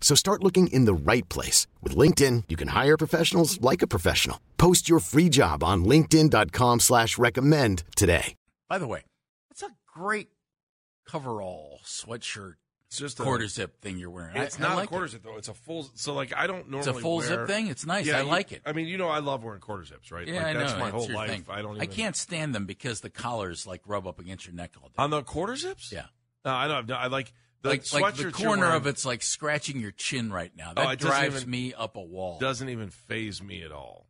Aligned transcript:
So 0.00 0.14
start 0.14 0.42
looking 0.42 0.68
in 0.68 0.86
the 0.86 0.94
right 0.94 1.28
place. 1.28 1.66
With 1.82 1.94
LinkedIn, 1.94 2.44
you 2.48 2.56
can 2.56 2.68
hire 2.68 2.96
professionals 2.96 3.60
like 3.60 3.82
a 3.82 3.86
professional. 3.86 4.40
Post 4.56 4.88
your 4.88 5.00
free 5.00 5.28
job 5.28 5.62
on 5.62 5.84
linkedin.com 5.84 6.80
slash 6.80 7.18
recommend 7.18 7.82
today. 7.94 8.34
By 8.68 8.78
the 8.78 8.86
way, 8.86 9.02
that's 9.50 9.62
a 9.62 9.70
great 9.86 10.28
coverall 11.06 11.78
sweatshirt 11.84 12.54
It's 12.88 12.98
just 12.98 13.18
a, 13.18 13.22
quarter 13.22 13.46
zip 13.48 13.80
thing 13.80 13.98
you're 13.98 14.10
wearing. 14.10 14.36
It's 14.36 14.60
I, 14.60 14.64
I 14.64 14.68
not 14.68 14.76
like 14.76 14.84
a 14.86 14.88
quarter 14.88 15.06
it. 15.06 15.10
zip 15.10 15.22
though. 15.24 15.36
It's 15.36 15.48
a 15.48 15.54
full. 15.54 15.88
So 15.94 16.12
like 16.14 16.34
I 16.36 16.46
don't 16.46 16.68
normally. 16.70 16.90
It's 16.90 16.98
a 16.98 17.00
full 17.00 17.16
wear, 17.18 17.26
zip 17.26 17.46
thing. 17.46 17.68
It's 17.68 17.86
nice. 17.86 18.06
Yeah, 18.06 18.18
I 18.18 18.22
you- 18.22 18.26
like 18.28 18.52
it. 18.52 18.62
I 18.66 18.72
mean, 18.72 18.86
you 18.88 18.98
know, 18.98 19.08
I 19.08 19.20
love 19.20 19.42
wearing 19.42 19.60
quarter 19.60 19.84
zips, 19.84 20.12
right? 20.12 20.26
Yeah, 20.28 20.34
like, 20.36 20.46
I 20.46 20.52
know. 20.52 20.58
That's 20.60 20.78
my 20.78 20.88
it's 20.88 20.94
whole 21.06 21.10
life. 21.14 21.30
thing. 21.30 21.44
I 21.48 21.62
don't. 21.62 21.76
Even, 21.76 21.80
I 21.82 21.86
can't 21.86 22.14
stand 22.16 22.54
them 22.54 22.66
because 22.66 23.00
the 23.00 23.10
collars 23.10 23.66
like 23.66 23.80
rub 23.86 24.06
up 24.06 24.18
against 24.18 24.46
your 24.46 24.54
neck 24.54 24.72
all 24.82 24.88
day. 24.88 24.94
on 24.98 25.10
the 25.10 25.22
quarter 25.22 25.56
zips. 25.56 25.90
yeah. 25.92 26.06
No, 26.44 26.52
I 26.52 26.68
don't. 26.68 26.90
I 26.92 27.06
like 27.08 27.32
the 27.62 27.68
like, 27.70 27.92
like 27.92 28.14
the 28.14 28.30
corner 28.30 28.62
wearing 28.66 28.76
of 28.76 28.86
it's 28.86 29.04
like 29.04 29.22
scratching 29.22 29.80
your 29.80 29.90
chin 29.90 30.32
right 30.32 30.52
now. 30.56 30.72
Oh, 30.76 30.82
That 30.84 30.92
it 30.94 30.98
drives 31.00 31.36
even- 31.42 31.50
me 31.50 31.74
up 31.74 31.96
a 31.96 32.00
wall. 32.02 32.38
doesn't 32.38 32.68
even 32.68 32.90
phase 32.90 33.42
me 33.42 33.62
at 33.62 33.72
all. 33.72 34.06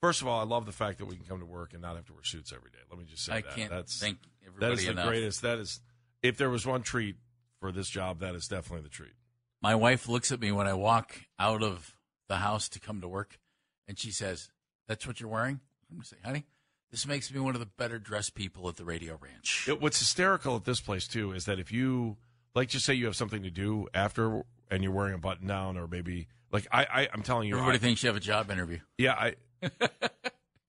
First 0.00 0.22
of 0.22 0.28
all, 0.28 0.40
I 0.40 0.44
love 0.44 0.64
the 0.66 0.72
fact 0.72 0.98
that 0.98 1.04
we 1.06 1.14
can 1.16 1.26
come 1.26 1.40
to 1.40 1.46
work 1.46 1.72
and 1.74 1.82
not 1.82 1.96
have 1.96 2.06
to 2.06 2.14
wear 2.14 2.24
suits 2.24 2.52
every 2.52 2.70
day. 2.70 2.78
Let 2.88 2.98
me 2.98 3.04
just 3.04 3.24
say 3.24 3.32
I 3.34 3.40
that. 3.42 3.54
can't 3.54 3.70
That's 3.70 3.98
thank 4.00 4.18
that 4.22 4.28
everybody 4.46 4.72
is 4.72 4.86
the 4.86 5.02
greatest. 5.02 5.42
That 5.42 5.58
is, 5.58 5.80
if 6.22 6.36
there 6.38 6.48
was 6.50 6.66
one 6.66 6.82
treat 6.82 7.16
for 7.60 7.70
this 7.70 7.88
job, 7.88 8.20
that 8.20 8.34
is 8.34 8.48
definitely 8.48 8.82
the 8.84 8.88
treat. 8.88 9.12
My 9.62 9.74
wife 9.74 10.08
looks 10.08 10.32
at 10.32 10.40
me 10.40 10.52
when 10.52 10.66
I 10.66 10.72
walk 10.72 11.16
out 11.38 11.62
of 11.62 11.94
the 12.28 12.36
house 12.36 12.68
to 12.70 12.80
come 12.80 13.02
to 13.02 13.08
work, 13.08 13.38
and 13.86 13.98
she 13.98 14.10
says, 14.10 14.50
"That's 14.88 15.06
what 15.06 15.20
you're 15.20 15.28
wearing." 15.28 15.60
I'm 15.90 15.96
gonna 15.98 16.04
say, 16.06 16.16
"Honey, 16.24 16.46
this 16.90 17.06
makes 17.06 17.30
me 17.30 17.38
one 17.40 17.54
of 17.54 17.60
the 17.60 17.66
better 17.66 17.98
dressed 17.98 18.34
people 18.34 18.70
at 18.70 18.76
the 18.76 18.86
Radio 18.86 19.18
Ranch." 19.20 19.68
It, 19.68 19.82
what's 19.82 19.98
hysterical 19.98 20.56
at 20.56 20.64
this 20.64 20.80
place 20.80 21.06
too 21.06 21.32
is 21.32 21.44
that 21.44 21.58
if 21.58 21.70
you 21.70 22.16
like, 22.54 22.68
just 22.68 22.84
say 22.84 22.94
you 22.94 23.06
have 23.06 23.16
something 23.16 23.42
to 23.42 23.50
do 23.50 23.86
after, 23.94 24.42
and 24.70 24.82
you're 24.82 24.92
wearing 24.92 25.14
a 25.14 25.18
button 25.18 25.46
down, 25.46 25.76
or 25.76 25.86
maybe 25.86 26.28
like 26.52 26.66
I, 26.72 26.84
I 26.84 27.08
I'm 27.12 27.22
telling 27.22 27.48
you, 27.48 27.54
Everybody 27.56 27.76
I- 27.76 27.80
thinks 27.80 28.02
you 28.02 28.08
have 28.08 28.16
a 28.16 28.20
job 28.20 28.50
interview. 28.50 28.78
yeah, 28.98 29.12
I. 29.14 29.34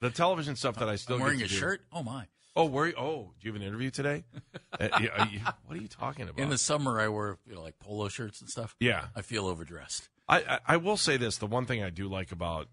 the 0.01 0.09
television 0.09 0.55
stuff 0.55 0.75
that 0.77 0.89
I 0.89 0.95
still 0.95 1.15
I'm 1.17 1.21
wearing 1.21 1.39
to 1.39 1.45
a 1.45 1.47
do- 1.47 1.53
shirt. 1.55 1.81
Oh 1.93 2.03
my! 2.03 2.25
Oh, 2.55 2.65
where? 2.65 2.91
Oh, 2.97 3.31
do 3.39 3.47
you 3.47 3.53
have 3.53 3.61
an 3.61 3.67
interview 3.67 3.89
today? 3.91 4.23
Uh, 4.79 4.87
yeah, 5.01 5.27
you- 5.29 5.39
what 5.65 5.77
are 5.77 5.81
you 5.81 5.87
talking 5.87 6.23
about? 6.29 6.39
In 6.41 6.49
the 6.49 6.57
summer, 6.57 6.99
I 6.99 7.09
wear 7.09 7.37
you 7.45 7.53
know, 7.55 7.61
like 7.61 7.77
polo 7.77 8.07
shirts 8.07 8.39
and 8.39 8.49
stuff. 8.49 8.73
yeah, 8.79 9.07
I 9.15 9.21
feel 9.21 9.45
overdressed. 9.45 10.07
I, 10.29 10.37
I 10.39 10.59
I 10.65 10.77
will 10.77 10.95
say 10.97 11.17
this: 11.17 11.37
the 11.37 11.45
one 11.45 11.65
thing 11.65 11.83
I 11.83 11.89
do 11.89 12.07
like 12.07 12.31
about 12.31 12.67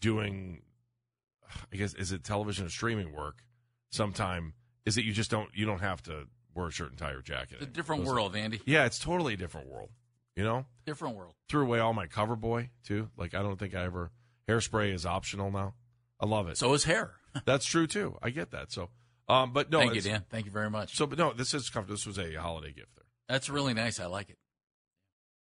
doing, 0.00 0.62
I 1.72 1.76
guess, 1.76 1.94
is 1.94 2.12
it 2.12 2.22
television 2.24 2.64
or 2.66 2.68
streaming 2.70 3.12
work? 3.12 3.42
Sometime 3.90 4.54
is 4.86 4.94
that 4.94 5.04
you 5.04 5.12
just 5.12 5.30
don't 5.30 5.50
you 5.52 5.66
don't 5.66 5.80
have 5.80 6.00
to 6.04 6.26
wear 6.56 6.66
a 6.68 6.70
shirt 6.72 6.90
and 6.90 6.98
tie 6.98 7.10
or 7.12 7.22
jacket. 7.22 7.58
It's 7.60 7.62
a 7.62 7.66
different 7.66 8.04
Those- 8.04 8.14
world, 8.14 8.34
Andy. 8.36 8.60
Yeah, 8.66 8.86
it's 8.86 8.98
totally 8.98 9.34
a 9.34 9.36
different 9.36 9.68
world. 9.68 9.90
You 10.34 10.44
know, 10.44 10.66
Different 10.84 11.16
world. 11.16 11.32
threw 11.48 11.62
away 11.62 11.78
all 11.78 11.94
my 11.94 12.06
cover 12.06 12.36
boy 12.36 12.70
too. 12.84 13.08
Like 13.16 13.34
I 13.34 13.42
don't 13.42 13.58
think 13.58 13.74
I 13.74 13.84
ever 13.84 14.10
hairspray 14.48 14.92
is 14.92 15.06
optional 15.06 15.50
now. 15.50 15.74
I 16.20 16.26
love 16.26 16.48
it. 16.48 16.58
So 16.58 16.72
is 16.74 16.84
hair. 16.84 17.14
That's 17.46 17.64
true 17.64 17.86
too. 17.86 18.18
I 18.22 18.30
get 18.30 18.50
that. 18.50 18.70
So, 18.70 18.90
um, 19.28 19.52
but 19.52 19.70
no, 19.70 19.78
Thank 19.78 19.94
you, 19.94 20.00
Dan. 20.02 20.24
Thank 20.30 20.44
you 20.46 20.52
very 20.52 20.68
much. 20.70 20.94
So, 20.96 21.06
but 21.06 21.18
no, 21.18 21.32
this 21.32 21.54
is 21.54 21.70
comfortable. 21.70 21.94
This 21.96 22.06
was 22.06 22.18
a 22.18 22.34
holiday 22.34 22.72
gift 22.72 22.96
there. 22.96 23.06
That's 23.28 23.48
really 23.48 23.72
nice. 23.74 23.98
I 23.98 24.06
like 24.06 24.28
it. 24.30 24.36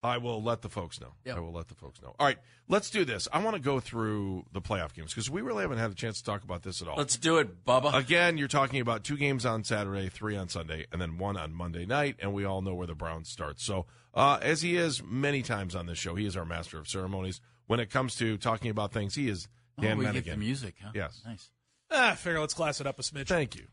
I 0.03 0.17
will 0.19 0.43
let 0.43 0.61
the 0.61 0.69
folks 0.69 1.01
know. 1.01 1.13
Yep. 1.25 1.37
I 1.37 1.39
will 1.39 1.51
let 1.51 1.67
the 1.67 1.73
folks 1.73 2.01
know. 2.01 2.15
All 2.19 2.27
right, 2.27 2.37
let's 2.67 2.89
do 2.89 3.05
this. 3.05 3.27
I 3.33 3.43
want 3.43 3.55
to 3.55 3.61
go 3.61 3.79
through 3.79 4.45
the 4.53 4.61
playoff 4.61 4.93
games 4.93 5.11
because 5.13 5.29
we 5.29 5.41
really 5.41 5.63
haven't 5.63 5.79
had 5.79 5.91
a 5.91 5.95
chance 5.95 6.19
to 6.19 6.23
talk 6.23 6.43
about 6.43 6.61
this 6.61 6.81
at 6.81 6.87
all. 6.87 6.95
Let's 6.97 7.17
do 7.17 7.37
it, 7.37 7.65
Bubba. 7.65 7.93
Again, 7.93 8.37
you're 8.37 8.47
talking 8.47 8.81
about 8.81 9.03
two 9.03 9.17
games 9.17 9.45
on 9.45 9.63
Saturday, 9.63 10.09
three 10.09 10.37
on 10.37 10.47
Sunday, 10.47 10.85
and 10.91 11.01
then 11.01 11.17
one 11.17 11.37
on 11.37 11.53
Monday 11.53 11.85
night, 11.85 12.17
and 12.19 12.33
we 12.33 12.45
all 12.45 12.61
know 12.61 12.75
where 12.75 12.87
the 12.87 12.95
Browns 12.95 13.29
start. 13.29 13.59
So, 13.59 13.87
uh, 14.13 14.37
as 14.41 14.61
he 14.61 14.75
is 14.75 15.03
many 15.03 15.41
times 15.41 15.75
on 15.75 15.87
this 15.87 15.97
show, 15.97 16.15
he 16.15 16.25
is 16.25 16.37
our 16.37 16.45
master 16.45 16.77
of 16.77 16.87
ceremonies. 16.87 17.41
When 17.67 17.79
it 17.79 17.89
comes 17.89 18.15
to 18.17 18.37
talking 18.37 18.69
about 18.69 18.93
things, 18.93 19.15
he 19.15 19.27
is 19.27 19.47
Dan 19.79 19.93
oh, 19.93 19.95
we 19.97 20.05
Mennigan. 20.05 20.23
get 20.23 20.31
the 20.31 20.37
music, 20.37 20.75
huh? 20.81 20.91
Yes. 20.93 21.21
Nice. 21.25 21.49
Ah, 21.91 22.11
I 22.11 22.15
figure 22.15 22.39
let's 22.39 22.53
class 22.53 22.79
it 22.79 22.87
up 22.87 22.99
a 22.99 23.01
smidge. 23.01 23.27
Thank 23.27 23.55
you. 23.55 23.65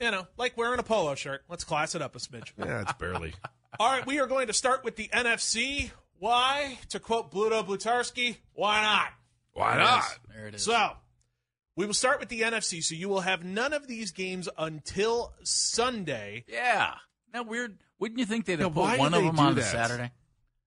You 0.00 0.10
know, 0.10 0.26
like 0.36 0.56
wearing 0.56 0.78
a 0.78 0.82
polo 0.82 1.14
shirt. 1.14 1.42
Let's 1.48 1.64
class 1.64 1.94
it 1.94 2.02
up 2.02 2.14
a 2.14 2.18
smidge. 2.18 2.52
Yeah, 2.58 2.82
it's 2.82 2.92
barely. 2.92 3.34
All 3.80 3.90
right, 3.92 4.04
we 4.06 4.18
are 4.18 4.26
going 4.26 4.48
to 4.48 4.52
start 4.52 4.82
with 4.82 4.96
the 4.96 5.08
NFC. 5.08 5.90
Why? 6.18 6.78
To 6.90 6.98
quote 6.98 7.30
Bluto 7.30 7.64
Blutarsky, 7.64 8.38
why 8.54 8.82
not? 8.82 9.08
Why 9.52 9.76
There 9.76 9.84
not? 9.84 10.02
is. 10.04 10.18
There 10.34 10.46
it 10.48 10.54
is. 10.56 10.64
So, 10.64 10.90
we 11.76 11.86
will 11.86 11.94
start 11.94 12.18
with 12.18 12.28
the 12.28 12.40
NFC. 12.40 12.82
So 12.82 12.96
you 12.96 13.08
will 13.08 13.20
have 13.20 13.44
none 13.44 13.72
of 13.72 13.86
these 13.86 14.10
games 14.10 14.48
until 14.58 15.32
Sunday. 15.44 16.44
yeah. 16.48 16.94
Now 17.32 17.42
weird. 17.42 17.78
Wouldn't 18.00 18.18
you 18.18 18.24
think 18.26 18.46
they'd 18.46 18.58
have 18.60 18.74
Yeah, 18.74 18.82
why 18.82 18.90
put 18.92 18.98
one 19.00 19.14
of 19.14 19.22
them 19.22 19.38
on 19.38 19.54
that? 19.56 19.64
Saturday? 19.64 20.10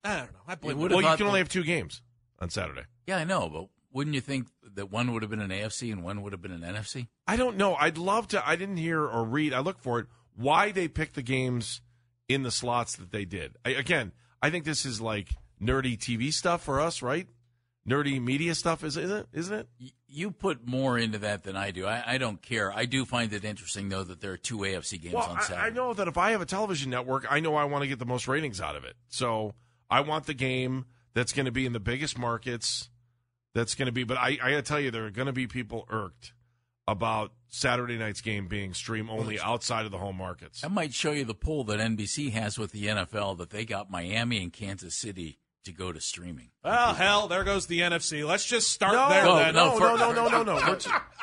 I 0.04 0.16
don't 0.18 0.32
know. 0.32 0.40
I 0.48 0.56
blame 0.56 0.78
would 0.78 0.92
them. 0.92 0.92
have 0.92 0.92
Well, 0.92 1.02
you 1.02 1.08
thought 1.08 1.18
can 1.18 1.28
only 1.28 1.40
the- 1.40 1.44
have 1.46 1.50
two 1.50 1.64
games 1.64 2.02
on 2.40 2.50
Saturday. 2.50 2.84
Yeah, 3.08 3.18
I 3.18 3.24
know, 3.24 3.50
but 3.50 3.68
wouldn't 3.92 4.14
you 4.14 4.22
think 4.22 4.48
that 4.76 4.92
one 4.92 5.12
would 5.12 5.22
have 5.24 5.32
been 5.32 5.42
an 5.42 5.50
AFC 5.52 5.92
and 5.92 6.04
one 6.04 6.22
would 6.22 6.34
have 6.34 6.42
been 6.42 6.52
an 6.52 6.62
NFC? 6.62 7.08
I 7.28 7.36
don't 7.36 7.58
know. 7.58 7.76
I'd 7.76 7.98
love 7.98 8.28
to. 8.30 8.48
I 8.48 8.56
didn't 8.56 8.78
hear 8.78 9.02
or 9.06 9.26
read. 9.26 9.54
I 9.54 9.60
look 9.60 9.80
for 9.80 10.00
it. 10.00 10.08
Why 10.36 10.72
they 10.72 10.88
picked 10.88 11.16
the 11.16 11.22
games 11.24 11.82
in 12.34 12.44
the 12.44 12.52
slots 12.52 12.96
that 12.96 13.12
they 13.12 13.26
did. 13.26 13.56
I, 13.66 13.72
again, 13.72 14.12
I 14.42 14.50
think 14.50 14.66
this 14.66 14.86
is 14.86 15.02
like 15.02 15.30
nerdy 15.62 15.98
TV 15.98 16.34
stuff 16.34 16.64
for 16.64 16.80
us, 16.80 17.02
right? 17.02 17.28
Nerdy 17.88 18.22
media 18.22 18.54
stuff, 18.54 18.84
is 18.84 18.96
isn't 18.96 19.18
it? 19.18 19.28
Isn't 19.34 19.58
it? 19.60 19.68
You 20.08 20.30
put 20.30 20.68
more 20.68 21.00
into 21.00 21.18
that 21.20 21.44
than 21.44 21.56
I 21.56 21.72
do. 21.72 21.88
I, 21.88 22.04
I 22.06 22.18
don't 22.20 22.40
care. 22.40 22.72
I 22.72 22.86
do 22.86 23.06
find 23.06 23.34
it 23.34 23.44
interesting, 23.44 23.90
though, 23.90 24.04
that 24.04 24.22
there 24.22 24.34
are 24.34 24.38
two 24.38 24.60
AFC 24.60 25.02
games 25.02 25.16
Well, 25.16 25.30
on 25.30 25.38
I, 25.38 25.42
Saturday. 25.42 25.62
I 25.62 25.70
know 25.72 25.94
that 25.96 26.08
if 26.08 26.16
I 26.16 26.32
have 26.32 26.42
a 26.42 26.46
television 26.46 26.92
network, 26.92 27.26
I 27.30 27.40
know 27.40 27.56
I 27.56 27.64
want 27.64 27.82
to 27.82 27.88
get 27.88 27.98
the 27.98 28.06
most 28.06 28.28
ratings 28.28 28.62
out 28.62 28.76
of 28.76 28.84
it. 28.84 28.96
So 29.10 29.56
I 29.90 30.02
want 30.02 30.28
the 30.28 30.36
game 30.36 30.86
that's 31.16 31.34
going 31.34 31.48
to 31.48 31.52
be 31.52 31.66
in 31.66 31.74
the 31.74 31.80
biggest 31.80 32.20
markets. 32.20 32.90
That's 33.56 33.74
going 33.74 33.88
to 33.88 33.92
be, 33.92 34.04
but 34.04 34.18
I, 34.18 34.38
I 34.42 34.52
got 34.52 34.58
to 34.58 34.62
tell 34.62 34.80
you, 34.80 34.92
there 34.92 35.06
are 35.06 35.12
going 35.12 35.26
to 35.26 35.34
be 35.34 35.48
people 35.48 35.86
irked 35.90 36.34
about 36.88 37.32
Saturday 37.50 37.98
night's 37.98 38.22
game 38.22 38.48
being 38.48 38.74
stream 38.74 39.10
only 39.10 39.40
outside 39.40 39.86
of 39.86 39.92
the 39.92 39.98
home 39.98 40.18
markets. 40.18 40.62
That 40.62 40.72
might 40.72 40.94
show 40.94 41.12
you 41.12 41.26
the 41.26 41.34
pull 41.34 41.64
that 41.66 41.80
NBC 41.80 42.32
has 42.32 42.58
with 42.58 42.72
the 42.72 42.86
NFL 42.88 43.38
that 43.40 43.50
they 43.50 43.66
got 43.66 43.90
Miami 43.92 44.42
and 44.42 44.52
Kansas 44.54 44.96
City 44.96 45.38
to 45.64 45.72
go 45.72 45.92
to 45.92 46.02
streaming. 46.02 46.50
Well, 46.64 46.94
hell, 46.96 47.28
there 47.28 47.44
goes 47.44 47.68
the 47.68 47.82
NFC. 47.82 48.26
Let's 48.28 48.46
just 48.46 48.70
start 48.72 48.94
No, 48.96 49.10
there 49.10 49.24
No, 49.24 49.36
then. 49.36 49.54
no, 49.54 49.72
for- 49.78 49.96
no, 49.98 50.12
no, 50.12 50.28
no, 50.28 50.44
no, 50.44 50.58
no. 50.76 50.78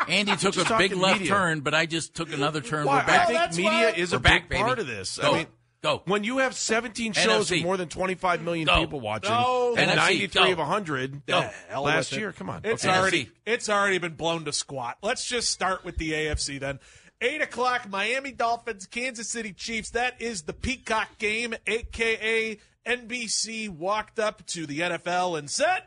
Andy 0.06 0.36
took 0.36 0.56
a 0.56 0.78
big 0.78 0.94
left 0.94 1.20
media. 1.20 1.34
turn, 1.34 1.60
but 1.60 1.74
I 1.74 1.86
just 1.86 2.14
took 2.14 2.32
another 2.32 2.60
turn. 2.60 2.86
Why? 2.86 3.00
We're 3.00 3.06
back. 3.06 3.28
I 3.30 3.46
think 3.48 3.56
media 3.56 3.70
why- 3.88 3.94
is 3.96 4.12
We're 4.12 4.18
a 4.18 4.20
back, 4.20 4.48
big 4.48 4.60
part 4.60 4.78
of 4.78 4.86
this. 4.86 5.18
Go. 5.18 5.32
I 5.32 5.38
mean, 5.38 5.46
Go. 5.80 6.02
when 6.06 6.24
you 6.24 6.38
have 6.38 6.54
17 6.54 7.12
shows 7.12 7.48
NFC. 7.48 7.50
with 7.56 7.62
more 7.62 7.76
than 7.76 7.88
25 7.88 8.42
million 8.42 8.66
Go. 8.66 8.80
people 8.80 9.00
watching 9.00 9.30
No. 9.30 9.74
and 9.76 9.90
NFC, 9.90 9.96
93 9.96 10.46
go. 10.46 10.52
of 10.52 10.58
100 10.58 11.26
Go. 11.26 11.50
Last 11.80 12.12
year, 12.12 12.32
come 12.32 12.50
on. 12.50 12.62
It's 12.64 12.84
Okay. 12.84 12.96
already 12.96 13.30
it's 13.46 13.68
already 13.68 13.98
been 13.98 14.14
blown 14.14 14.44
to 14.46 14.52
squat. 14.52 14.98
Let's 15.02 15.24
just 15.24 15.50
start 15.50 15.84
with 15.84 15.96
the 15.98 16.12
AFC 16.12 16.58
then. 16.58 16.80
8 17.20 17.42
o'clock, 17.42 17.88
Miami 17.88 18.30
Dolphins, 18.32 18.86
Kansas 18.86 19.28
City 19.28 19.52
Chiefs. 19.52 19.90
That 19.90 20.20
is 20.20 20.42
the 20.42 20.52
Peacock 20.52 21.18
game, 21.18 21.54
a.k.a. 21.66 22.58
NBC 22.88 23.68
walked 23.68 24.18
up 24.18 24.46
to 24.46 24.66
the 24.66 24.80
NFL 24.80 25.38
and 25.38 25.50
said, 25.50 25.82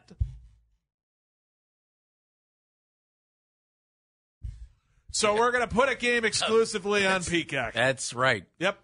So 5.11 5.35
we're 5.35 5.51
going 5.51 5.67
to 5.67 5.73
put 5.73 5.89
a 5.89 5.95
game 5.95 6.23
exclusively 6.23 7.05
on 7.05 7.23
Peacock. 7.23 7.73
That's 7.73 8.13
right. 8.13 8.45
Yep. 8.59 8.77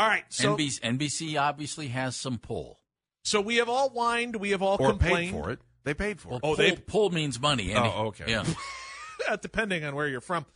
All 0.00 0.08
right. 0.08 0.24
So 0.30 0.56
NBC, 0.56 0.80
NBC 0.80 1.40
obviously 1.40 1.88
has 1.88 2.16
some 2.16 2.38
pull. 2.38 2.78
so 3.22 3.40
we 3.40 3.56
have 3.56 3.68
all 3.68 3.90
whined, 3.90 4.36
we 4.36 4.50
have 4.50 4.62
all 4.62 4.76
Or 4.80 4.88
complained. 4.90 5.32
paid 5.32 5.40
for 5.42 5.50
it. 5.50 5.58
They 5.84 5.94
paid 5.94 6.20
for 6.20 6.28
Well, 6.28 6.36
it. 6.38 6.40
Oh, 6.42 6.46
pull, 6.48 6.56
they- 6.56 6.76
pull 6.76 7.10
means 7.10 7.40
money. 7.40 7.72
Andy. 7.72 7.90
Oh, 7.94 8.06
okay. 8.06 8.24
Yeah. 8.28 8.44
depending 9.42 9.84
on 9.84 9.94
where 9.94 10.08
you're 10.08 10.20
from. 10.20 10.46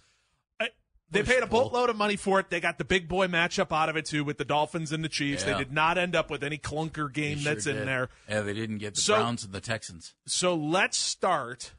I, 0.59 0.69
they 1.11 1.21
Push 1.21 1.29
paid 1.35 1.43
a 1.43 1.47
pull. 1.47 1.65
boatload 1.65 1.91
of 1.91 1.97
money 1.97 2.17
for 2.17 2.41
it. 2.41 2.49
They 2.51 2.61
got 2.61 2.79
the 2.79 2.85
big 2.85 3.09
boy 3.09 3.27
matchup 3.29 3.71
out 3.71 3.89
of 3.89 3.97
it 3.97 4.07
too 4.07 4.25
with 4.25 4.39
the 4.39 4.45
Dolphins 4.45 4.93
and 4.93 5.05
the 5.05 5.09
Chiefs. 5.09 5.45
Yeah. 5.47 5.53
They 5.53 5.59
did 5.65 5.73
not 5.73 5.99
end 5.99 6.17
up 6.17 6.31
with 6.31 6.43
any 6.43 6.57
clunker 6.59 7.13
game 7.13 7.39
sure 7.39 7.53
that's 7.55 7.67
in 7.67 7.77
did. 7.77 7.87
there. 7.89 8.09
Yeah, 8.29 8.41
they 8.41 8.55
didn't 8.55 8.79
get 8.79 8.95
the 8.95 9.01
So- 9.03 9.15
Browns 9.17 9.45
and 9.45 9.53
the 9.53 9.61
Texans. 9.61 10.15
So 10.27 10.55
let's 10.55 10.97
start 10.97 11.73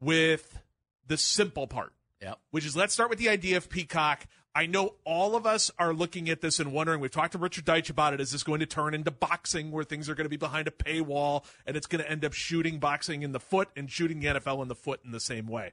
with 0.00 0.58
the 1.06 1.16
simple 1.16 1.66
part, 1.66 1.92
Yep. 2.22 2.38
which 2.50 2.64
is 2.64 2.76
let's 2.76 2.94
start 2.94 3.10
with 3.10 3.18
the 3.18 3.28
idea 3.28 3.56
of 3.56 3.68
Peacock. 3.68 4.26
I 4.54 4.66
know 4.66 4.94
all 5.04 5.36
of 5.36 5.46
us 5.46 5.70
are 5.78 5.92
looking 5.94 6.28
at 6.28 6.40
this 6.40 6.58
and 6.58 6.72
wondering. 6.72 7.00
We've 7.00 7.10
talked 7.10 7.32
to 7.32 7.38
Richard 7.38 7.64
Deitsch 7.64 7.88
about 7.88 8.14
it. 8.14 8.20
Is 8.20 8.32
this 8.32 8.42
going 8.42 8.60
to 8.60 8.66
turn 8.66 8.94
into 8.94 9.10
boxing, 9.10 9.70
where 9.70 9.84
things 9.84 10.08
are 10.08 10.14
going 10.14 10.24
to 10.24 10.30
be 10.30 10.36
behind 10.36 10.66
a 10.66 10.72
paywall, 10.72 11.44
and 11.66 11.76
it's 11.76 11.86
going 11.86 12.02
to 12.02 12.10
end 12.10 12.24
up 12.24 12.32
shooting 12.32 12.78
boxing 12.78 13.22
in 13.22 13.32
the 13.32 13.38
foot 13.38 13.68
and 13.76 13.90
shooting 13.90 14.20
the 14.20 14.26
NFL 14.26 14.60
in 14.62 14.68
the 14.68 14.74
foot 14.74 15.00
in 15.04 15.12
the 15.12 15.20
same 15.20 15.46
way? 15.46 15.72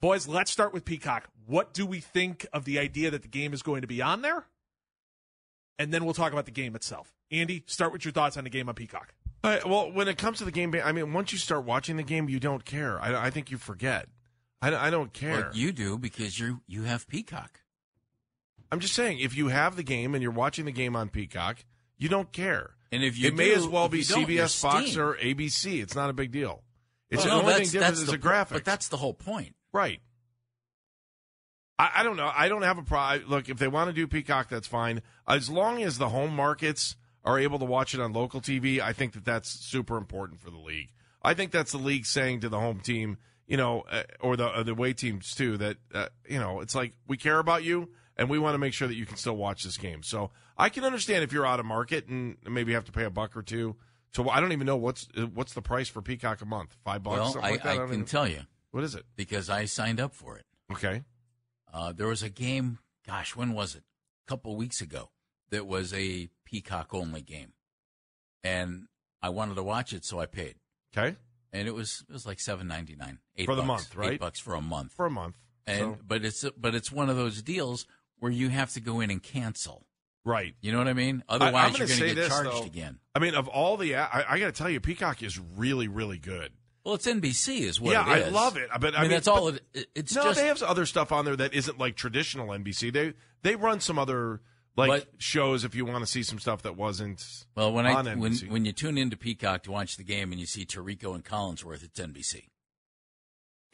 Boys, 0.00 0.28
let's 0.28 0.50
start 0.50 0.74
with 0.74 0.84
Peacock. 0.84 1.30
What 1.46 1.72
do 1.72 1.86
we 1.86 2.00
think 2.00 2.46
of 2.52 2.66
the 2.66 2.78
idea 2.78 3.10
that 3.10 3.22
the 3.22 3.28
game 3.28 3.54
is 3.54 3.62
going 3.62 3.80
to 3.80 3.86
be 3.86 4.02
on 4.02 4.20
there? 4.20 4.46
And 5.78 5.92
then 5.92 6.04
we'll 6.04 6.14
talk 6.14 6.32
about 6.32 6.44
the 6.44 6.50
game 6.50 6.76
itself. 6.76 7.14
Andy, 7.30 7.64
start 7.66 7.92
with 7.92 8.04
your 8.04 8.12
thoughts 8.12 8.36
on 8.36 8.44
the 8.44 8.50
game 8.50 8.68
on 8.68 8.74
Peacock. 8.74 9.14
Uh, 9.42 9.58
well, 9.64 9.90
when 9.90 10.08
it 10.08 10.18
comes 10.18 10.38
to 10.38 10.44
the 10.44 10.50
game, 10.50 10.74
I 10.84 10.92
mean, 10.92 11.12
once 11.12 11.32
you 11.32 11.38
start 11.38 11.64
watching 11.64 11.96
the 11.96 12.02
game, 12.02 12.28
you 12.28 12.40
don't 12.40 12.64
care. 12.64 13.00
I, 13.00 13.26
I 13.26 13.30
think 13.30 13.50
you 13.50 13.58
forget. 13.58 14.08
I, 14.60 14.74
I 14.74 14.90
don't 14.90 15.12
care. 15.12 15.42
Well, 15.42 15.50
you 15.54 15.72
do 15.72 15.98
because 15.98 16.38
you 16.38 16.60
you 16.66 16.82
have 16.82 17.06
Peacock. 17.08 17.60
I'm 18.70 18.80
just 18.80 18.94
saying, 18.94 19.20
if 19.20 19.36
you 19.36 19.48
have 19.48 19.76
the 19.76 19.82
game 19.82 20.14
and 20.14 20.22
you're 20.22 20.32
watching 20.32 20.64
the 20.64 20.72
game 20.72 20.96
on 20.96 21.08
Peacock, 21.08 21.64
you 21.96 22.08
don't 22.08 22.32
care. 22.32 22.70
And 22.92 23.02
if 23.02 23.18
you 23.18 23.28
it 23.28 23.34
may 23.34 23.52
as 23.52 23.66
well 23.66 23.88
be 23.88 23.98
you 23.98 24.04
don't, 24.04 24.28
you're 24.28 24.44
CBS, 24.46 24.60
Fox, 24.60 24.96
or 24.96 25.14
ABC. 25.14 25.82
It's 25.82 25.94
not 25.94 26.10
a 26.10 26.12
big 26.12 26.30
deal. 26.30 26.62
It's 27.10 27.24
Well, 27.24 27.36
the 27.38 27.42
no, 27.42 27.48
only 27.52 27.64
thing 27.64 27.72
different 27.72 27.94
is 27.94 28.06
the 28.06 28.18
po- 28.18 28.28
graphics. 28.28 28.50
But 28.52 28.64
that's 28.64 28.88
the 28.88 28.96
whole 28.96 29.14
point. 29.14 29.54
right. 29.72 30.00
I, 31.78 31.90
I 31.96 32.02
don't 32.04 32.16
know. 32.16 32.30
I 32.34 32.48
don't 32.48 32.62
have 32.62 32.78
a 32.78 32.82
problem. 32.82 33.28
Look, 33.28 33.48
if 33.48 33.58
they 33.58 33.68
want 33.68 33.88
to 33.88 33.92
do 33.92 34.06
Peacock, 34.06 34.48
that's 34.48 34.66
fine. 34.66 35.02
As 35.28 35.50
long 35.50 35.82
as 35.82 35.98
the 35.98 36.08
home 36.08 36.34
markets 36.34 36.96
are 37.24 37.38
able 37.38 37.58
to 37.58 37.64
watch 37.64 37.92
it 37.94 38.00
on 38.00 38.12
local 38.12 38.40
TV, 38.40 38.80
I 38.80 38.92
think 38.92 39.12
that 39.12 39.24
that's 39.24 39.50
super 39.50 39.96
important 39.98 40.40
for 40.40 40.50
the 40.50 40.58
league. 40.58 40.88
I 41.22 41.34
think 41.34 41.50
that's 41.50 41.72
the 41.72 41.78
league 41.78 42.06
saying 42.06 42.40
to 42.40 42.48
the 42.48 42.60
home 42.60 42.80
team, 42.80 43.18
you 43.46 43.56
know, 43.56 43.82
uh, 43.90 44.04
or 44.20 44.36
the 44.36 44.46
uh, 44.46 44.62
the 44.62 44.72
away 44.72 44.92
teams 44.94 45.34
too, 45.34 45.56
that 45.58 45.76
uh, 45.92 46.06
you 46.28 46.38
know, 46.38 46.60
it's 46.60 46.74
like 46.74 46.94
we 47.08 47.16
care 47.16 47.38
about 47.38 47.62
you 47.64 47.90
and 48.16 48.28
we 48.30 48.38
want 48.38 48.54
to 48.54 48.58
make 48.58 48.72
sure 48.72 48.88
that 48.88 48.94
you 48.96 49.06
can 49.06 49.16
still 49.16 49.36
watch 49.36 49.62
this 49.64 49.76
game. 49.76 50.02
So 50.02 50.30
I 50.56 50.68
can 50.68 50.84
understand 50.84 51.22
if 51.24 51.32
you're 51.32 51.46
out 51.46 51.60
of 51.60 51.66
market 51.66 52.06
and 52.08 52.36
maybe 52.48 52.72
have 52.72 52.84
to 52.86 52.92
pay 52.92 53.04
a 53.04 53.10
buck 53.10 53.36
or 53.36 53.42
two. 53.42 53.76
So 54.12 54.28
I 54.30 54.40
don't 54.40 54.52
even 54.52 54.66
know 54.66 54.76
what's 54.76 55.08
what's 55.34 55.52
the 55.54 55.62
price 55.62 55.88
for 55.88 56.00
Peacock 56.02 56.40
a 56.40 56.46
month, 56.46 56.76
five 56.84 57.02
bucks, 57.02 57.34
well, 57.34 57.44
I, 57.44 57.50
like. 57.50 57.66
I 57.66 57.76
don't 57.76 57.86
can 57.88 57.94
even- 57.96 58.06
tell 58.06 58.26
you 58.28 58.42
what 58.70 58.82
is 58.84 58.94
it? 58.94 59.04
because 59.16 59.50
I 59.50 59.64
signed 59.66 60.00
up 60.00 60.14
for 60.14 60.36
it. 60.38 60.44
Okay, 60.72 61.04
Uh, 61.72 61.92
there 61.92 62.06
was 62.08 62.22
a 62.22 62.28
game. 62.30 62.78
Gosh, 63.06 63.36
when 63.36 63.52
was 63.52 63.74
it? 63.74 63.84
A 64.26 64.28
couple 64.28 64.56
weeks 64.56 64.80
ago. 64.80 65.10
That 65.50 65.66
was 65.66 65.92
a 65.94 66.28
Peacock 66.44 66.92
only 66.92 67.22
game, 67.22 67.52
and 68.42 68.86
I 69.22 69.28
wanted 69.28 69.54
to 69.56 69.62
watch 69.62 69.92
it, 69.92 70.04
so 70.04 70.18
I 70.20 70.26
paid. 70.26 70.56
okay, 70.96 71.16
And 71.52 71.68
it 71.68 71.74
was 71.74 72.04
it 72.08 72.12
was 72.12 72.26
like 72.26 72.40
seven 72.40 72.66
ninety 72.66 72.96
nine 72.96 73.18
eight 73.36 73.46
For 73.46 73.54
the 73.54 73.62
month, 73.62 73.94
right? 73.94 74.14
Eight 74.14 74.20
bucks 74.20 74.38
for 74.40 74.54
a 74.54 74.60
month. 74.60 74.92
for 74.92 75.06
a 75.06 75.10
month. 75.10 75.36
And 75.66 75.78
so, 75.78 75.98
but 76.06 76.24
it's 76.24 76.44
but 76.56 76.74
it's 76.74 76.90
one 76.92 77.08
of 77.10 77.16
those 77.16 77.42
deals 77.42 77.86
where 78.18 78.32
you 78.32 78.48
have 78.48 78.72
to 78.72 78.80
go 78.80 79.00
in 79.00 79.10
and 79.10 79.22
cancel. 79.22 79.86
right. 80.24 80.54
You 80.60 80.72
know 80.72 80.78
what 80.78 80.88
I 80.88 80.92
mean? 80.94 81.22
Otherwise, 81.28 81.72
gonna 81.72 81.78
you're 81.78 81.86
going 81.86 82.00
to 82.00 82.06
get 82.06 82.14
this, 82.16 82.28
charged 82.28 82.50
though. 82.50 82.62
again. 82.64 82.98
I 83.14 83.18
mean, 83.18 83.34
of 83.34 83.48
all 83.48 83.76
the, 83.76 83.96
I, 83.96 84.24
I 84.34 84.38
got 84.38 84.46
to 84.46 84.52
tell 84.52 84.68
you, 84.70 84.80
Peacock 84.80 85.22
is 85.22 85.38
really, 85.38 85.88
really 85.88 86.18
good. 86.18 86.52
Well, 86.84 86.94
it's 86.94 87.06
NBC, 87.06 87.60
is 87.62 87.80
what 87.80 87.92
yeah, 87.92 88.02
I 88.04 88.28
love 88.28 88.56
it. 88.56 88.68
But 88.80 88.96
I 88.96 89.02
mean, 89.02 89.10
that's 89.10 89.26
but- 89.26 89.32
all 89.34 89.48
it. 89.48 89.60
it- 89.74 89.86
It's 89.94 90.14
no, 90.14 90.22
just 90.24 90.38
they 90.40 90.46
have 90.46 90.62
other 90.62 90.86
stuff 90.86 91.10
on 91.12 91.24
there 91.24 91.34
that 91.36 91.52
isn't 91.52 91.78
like 91.78 91.96
traditional 91.96 92.48
NBC. 92.48 92.92
They 92.92 93.14
they 93.42 93.56
run 93.56 93.80
some 93.80 93.98
other 93.98 94.40
like 94.76 94.88
But- 94.88 95.08
shows 95.18 95.64
if 95.64 95.74
you 95.74 95.84
want 95.84 96.04
to 96.04 96.06
see 96.06 96.22
some 96.22 96.38
stuff 96.38 96.62
that 96.62 96.76
wasn't. 96.76 97.24
well 97.56 97.72
when 97.72 97.86
I 97.86 98.14
when 98.14 98.34
when 98.36 98.64
you 98.64 98.72
tune 98.72 98.98
into 98.98 99.16
Peacock 99.16 99.64
to 99.64 99.72
watch 99.72 99.96
the 99.96 100.04
game 100.04 100.30
and 100.30 100.38
you 100.40 100.46
see 100.46 100.64
Tirico 100.64 101.12
and 101.14 101.24
Collinsworth, 101.24 101.82
it's 101.82 101.98
NBC. 101.98 102.44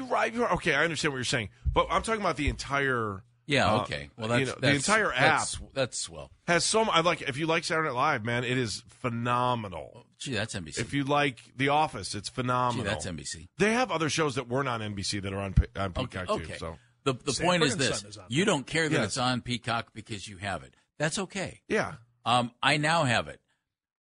Right. 0.01 0.35
Okay, 0.35 0.75
I 0.75 0.83
understand 0.85 1.13
what 1.13 1.19
you're 1.19 1.25
saying, 1.25 1.51
but 1.73 1.87
I'm 1.91 2.03
talking 2.03 2.21
about 2.23 2.37
the 2.37 2.49
entire. 2.49 3.23
Yeah, 3.53 3.73
Uh, 3.73 3.81
okay. 3.83 4.11
Well, 4.17 4.39
you 4.41 4.47
that's, 4.47 4.49
know, 4.49 4.55
the 4.55 4.61
that's- 4.61 4.89
entire 4.89 5.13
app 5.13 5.39
That's, 5.41 5.59
that's 5.75 5.99
swell. 5.99 6.31
has 6.47 6.65
so. 6.65 6.85
mu- 6.85 6.91
I 6.91 7.01
like 7.01 7.23
if 7.23 7.37
you 7.37 7.47
like 7.47 7.65
Saturday 7.65 7.89
Night 7.89 7.95
Live, 7.95 8.25
man, 8.25 8.45
it 8.45 8.57
is 8.59 8.83
phenomenal. 8.89 10.07
Gee, 10.19 10.35
that's 10.35 10.55
NBC. 10.55 10.79
If 10.79 10.95
you 10.95 11.05
like 11.05 11.39
The 11.57 11.69
Office, 11.69 12.15
it's 12.15 12.29
Gee, 12.29 12.35
phenomenal. 12.35 12.85
that's 12.85 13.07
NBC. 13.07 13.49
They 13.59 13.73
have 13.73 13.91
other 13.91 14.09
shows 14.09 14.37
that 14.37 14.49
weren't 14.49 14.69
on 14.69 14.81
NBC 14.81 15.23
that 15.23 15.33
are 15.33 15.41
on, 15.41 15.55
on 15.77 15.93
Peacock 15.93 16.31
okay. 16.31 16.45
too. 16.53 16.59
So 16.59 16.77
The 17.05 17.15
the 17.15 17.33
Sanford 17.33 17.47
point 17.51 17.63
is 17.65 17.77
this: 17.77 18.05
is 18.05 18.19
you 18.29 18.45
don't 18.45 18.67
care 18.67 18.89
that 18.89 18.97
Yes. 18.97 19.07
it's 19.09 19.19
on 19.19 19.41
Peacock 19.43 19.89
because 19.93 20.27
you 20.29 20.37
have 20.39 20.63
it. 20.63 20.75
That's 20.99 21.19
okay. 21.19 21.61
yeah, 21.69 21.95
Um, 22.25 22.53
I 22.63 22.77
now 22.77 23.05
have 23.05 23.27
it. 23.29 23.41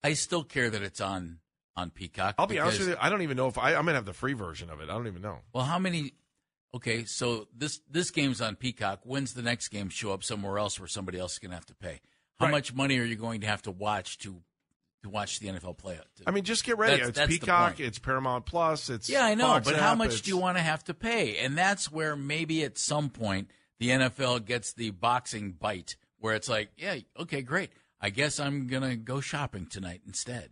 I 0.05 0.13
still 0.15 0.45
care 0.45 0.69
that 0.71 0.83
it's 0.83 1.01
on 1.01 1.39
on 1.77 1.91
Peacock. 1.91 2.35
I'll 2.39 2.47
be 2.47 2.59
honest 2.59 2.81
with 2.81 2.89
you. 2.89 2.97
I 3.01 3.09
don't 3.09 3.23
even 3.23 3.37
know 3.37 3.47
if 3.49 3.57
I. 3.57 3.71
I'm 3.75 3.85
gonna 3.87 3.95
have 3.95 4.05
the 4.05 4.13
free 4.13 4.35
version 4.35 4.69
of 4.71 4.81
it. 4.81 4.85
I 4.91 4.93
don't 4.93 5.07
even 5.07 5.23
know. 5.23 5.39
Well, 5.55 5.65
how 5.65 5.79
many? 5.79 6.13
Okay, 6.75 7.05
so 7.05 7.49
this 7.57 7.81
this 7.91 8.11
game's 8.13 8.41
on 8.41 8.55
Peacock. 8.57 9.01
When's 9.05 9.35
the 9.35 9.43
next 9.43 9.69
game 9.69 9.89
show 9.89 10.13
up 10.13 10.23
somewhere 10.23 10.59
else 10.59 10.79
where 10.79 10.87
somebody 10.87 11.19
else 11.19 11.33
is 11.35 11.39
going 11.41 11.51
to 11.51 11.57
have 11.57 11.67
to 11.67 11.75
pay? 11.75 12.01
How 12.39 12.47
Right. 12.47 12.53
much 12.53 12.73
money 12.73 12.99
are 12.99 13.05
you 13.05 13.17
going 13.17 13.41
to 13.41 13.47
have 13.49 13.63
to 13.63 13.71
watch 13.71 14.19
to 14.19 14.41
to 15.03 15.09
watch 15.09 15.41
the 15.41 15.49
NFL 15.49 15.77
play 15.79 15.95
it? 15.97 16.07
I 16.27 16.31
mean, 16.31 16.45
just 16.45 16.63
get 16.65 16.79
ready. 16.79 16.93
That's- 16.93 17.09
it's 17.09 17.19
that's 17.19 17.29
Peacock. 17.31 17.81
It's 17.81 17.99
Paramount 17.99 18.47
Plus. 18.47 18.89
It's 18.89 19.09
yeah, 19.09 19.25
I 19.25 19.35
know, 19.35 19.47
Fox 19.49 19.67
but 19.67 19.77
how 19.81 19.95
much 19.97 20.09
it's- 20.09 20.21
do 20.21 20.31
you 20.31 20.37
want 20.37 20.59
to 20.59 20.63
have 20.63 20.85
to 20.85 20.95
pay? 20.95 21.39
And 21.39 21.59
that's 21.59 21.91
where 21.91 22.15
maybe 22.15 22.63
at 22.63 22.79
some 22.79 23.11
point 23.11 23.51
the 23.79 23.89
NFL 23.91 24.45
gets 24.45 24.73
the 24.73 24.91
boxing 24.91 25.53
bite, 25.53 25.97
where 26.19 26.35
it's 26.35 26.49
like, 26.49 26.71
yeah, 26.77 26.97
okay, 27.19 27.43
great. 27.43 27.71
I 28.01 28.11
guess 28.11 28.39
I'm 28.39 28.67
gonna 28.69 28.95
go 28.97 29.21
shopping 29.21 29.67
tonight 29.67 30.03
instead. 30.07 30.51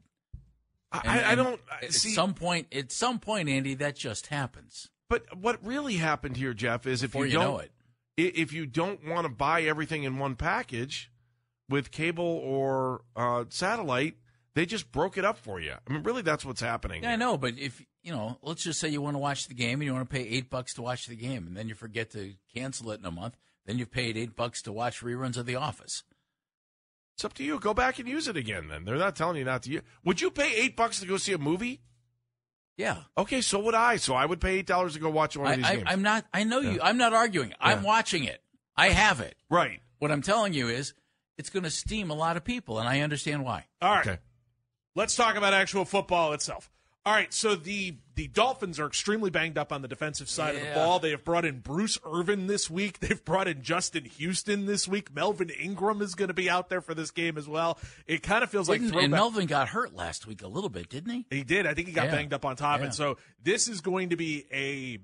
I, 0.91 0.99
And- 1.05 1.11
I, 1.11 1.33
I 1.33 1.35
don't 1.37 1.61
At 1.83 1.93
see. 1.93 2.13
some 2.15 2.35
point, 2.35 2.75
at 2.75 2.91
some 2.91 3.21
point, 3.21 3.49
Andy, 3.49 3.75
that 3.75 3.95
just 3.97 4.27
happens. 4.29 4.89
But 5.09 5.37
what 5.37 5.65
really 5.65 5.95
happened 5.95 6.37
here, 6.37 6.55
Jeff, 6.55 6.87
is 6.87 7.03
if 7.03 7.12
Before 7.12 7.27
you, 7.27 7.33
you 7.33 7.38
don't 7.38 7.53
know 7.55 7.59
it. 7.61 7.71
if 8.17 8.53
you 8.53 8.67
don't 8.67 9.07
want 9.07 9.25
to 9.25 9.29
buy 9.29 9.62
everything 9.62 10.05
in 10.05 10.19
one 10.19 10.35
package 10.37 11.11
with 11.69 11.91
cable 11.91 12.25
or 12.25 13.03
uh, 13.17 13.45
satellite, 13.49 14.17
they 14.55 14.67
just 14.67 14.91
broke 14.91 15.17
it 15.19 15.25
up 15.25 15.38
for 15.38 15.61
you. 15.61 15.73
I 15.88 15.93
mean, 15.93 16.03
really, 16.03 16.23
that's 16.23 16.45
what's 16.45 16.61
happening. 16.61 17.03
Yeah, 17.03 17.12
I 17.12 17.17
know, 17.17 17.37
but 17.38 17.59
if 17.59 17.85
you 18.03 18.12
know, 18.12 18.38
let's 18.43 18.62
just 18.65 18.81
say 18.81 18.88
you 18.88 19.03
want 19.03 19.15
to 19.15 19.19
watch 19.21 19.49
the 19.49 19.55
game 19.55 19.81
and 19.81 19.85
you 19.85 19.93
want 19.93 20.09
to 20.09 20.15
pay 20.15 20.23
eight 20.23 20.50
bucks 20.50 20.75
to 20.75 20.83
watch 20.83 21.07
the 21.07 21.17
game, 21.17 21.47
and 21.47 21.57
then 21.57 21.69
you 21.69 21.75
forget 21.75 22.11
to 22.12 22.35
cancel 22.55 22.91
it 22.91 23.00
in 23.00 23.07
a 23.07 23.11
month, 23.11 23.37
then 23.67 23.79
you've 23.79 23.91
paid 23.91 24.17
eight 24.17 24.35
bucks 24.35 24.62
to 24.62 24.73
watch 24.73 25.00
reruns 25.03 25.37
of 25.37 25.47
The 25.47 25.57
Office. 25.57 26.05
It's 27.15 27.25
up 27.25 27.35
to 27.35 27.45
you. 27.45 27.59
Go 27.59 27.75
back 27.75 27.99
and 27.99 28.09
use 28.09 28.29
it 28.29 28.37
again. 28.37 28.69
Then 28.69 28.85
they're 28.85 28.97
not 28.97 29.17
telling 29.17 29.37
you 29.37 29.45
not 29.45 29.65
to. 29.65 29.71
Use. 29.71 29.83
Would 30.05 30.21
you 30.21 30.31
pay 30.31 30.55
eight 30.55 30.77
bucks 30.77 31.00
to 31.00 31.07
go 31.07 31.17
see 31.17 31.33
a 31.33 31.38
movie? 31.38 31.81
Yeah, 32.79 32.99
Okay, 33.19 33.41
so 33.41 33.59
would 33.59 33.75
I. 33.75 33.97
So 33.97 34.15
I 34.15 34.25
would 34.25 34.41
pay 34.41 34.61
eight 34.61 34.67
dollars 34.67 34.95
to 34.95 35.01
go 35.01 35.11
watch 35.11 35.37
one 35.37 35.49
I, 35.49 35.51
of 35.51 35.57
these 35.59 35.67
I, 35.67 35.75
games. 35.77 35.89
I'm 35.91 36.03
not. 36.03 36.25
I 36.33 36.45
know 36.45 36.61
you. 36.61 36.79
I'm 36.81 36.97
not 36.97 37.13
arguing. 37.13 37.53
I'm 37.61 37.83
watching 37.83 38.25
it. 38.25 38.41
I 38.77 38.91
have 38.91 39.21
it. 39.21 39.37
right. 39.51 39.81
What 39.99 40.13
I'm 40.13 40.23
telling 40.23 40.55
you 40.55 40.69
is, 40.69 40.95
it's 41.39 41.51
going 41.51 41.65
to 41.65 41.71
steam 41.71 42.11
a 42.11 42.15
lot 42.15 42.37
of 42.37 42.45
people, 42.45 42.79
and 42.79 42.89
I 42.89 43.01
understand 43.01 43.45
why. 43.45 43.67
All 43.83 43.91
right. 43.91 44.07
Okay. 44.07 44.19
Let's 44.95 45.17
talk 45.17 45.35
about 45.35 45.53
actual 45.53 45.85
football 45.85 46.33
itself. 46.35 46.71
All 47.09 47.15
right, 47.15 47.33
so 47.33 47.55
the 47.55 47.97
the 48.17 48.27
Dolphins 48.29 48.79
are 48.79 48.87
extremely 48.87 49.31
banged 49.31 49.57
up 49.57 49.73
on 49.73 49.81
the 49.81 49.88
defensive 49.88 50.29
side 50.29 50.57
of 50.57 50.61
the 50.61 50.75
ball. 50.75 50.99
They 50.99 51.12
have 51.12 51.25
brought 51.25 51.47
in 51.47 51.61
Bruce 51.61 51.99
Irvin 52.05 52.49
this 52.49 52.69
week. 52.69 52.99
They've 53.00 53.25
brought 53.25 53.49
in 53.49 53.62
Justin 53.62 54.05
Houston 54.05 54.67
this 54.67 54.87
week. 54.87 55.15
Melvin 55.15 55.49
Ingram 55.49 56.03
is 56.03 56.15
going 56.15 56.29
to 56.29 56.35
be 56.35 56.50
out 56.50 56.69
there 56.69 56.83
for 56.83 56.93
this 56.93 57.11
game 57.11 57.38
as 57.38 57.49
well. 57.49 57.79
It 58.07 58.23
kind 58.23 58.45
of 58.45 58.50
feels 58.50 58.69
like 58.69 58.81
Didn't- 58.81 58.91
throwback. 58.91 59.05
and 59.05 59.11
Melvin 59.12 59.47
got 59.47 59.69
hurt 59.71 59.95
last 59.95 60.27
week 60.27 60.43
a 60.43 60.49
little 60.49 60.69
bit, 60.69 60.91
didn't 60.91 61.11
he? 61.12 61.27
He 61.31 61.45
did. 61.45 61.67
I 61.67 61.73
think 61.73 61.87
he 61.88 61.95
got 61.95 62.07
Yeah. 62.07 62.17
banged 62.17 62.35
up 62.35 62.45
on 62.45 62.57
top. 62.57 62.81
Yeah. 62.81 62.85
And 62.87 62.95
so 62.95 63.17
this 63.43 63.69
is 63.69 63.81
going 63.81 64.11
to 64.11 64.17
be 64.17 64.45
a 64.53 64.99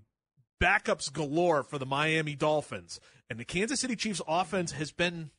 backups 0.63 1.11
galore 1.11 1.63
for 1.63 1.79
the 1.79 1.87
Miami 1.87 2.35
Dolphins. 2.35 3.01
And 3.31 3.39
the 3.41 3.47
Kansas 3.47 3.81
City 3.81 3.97
Chiefs 3.97 4.21
offense 4.29 4.73
has 4.73 4.93
been 4.93 5.31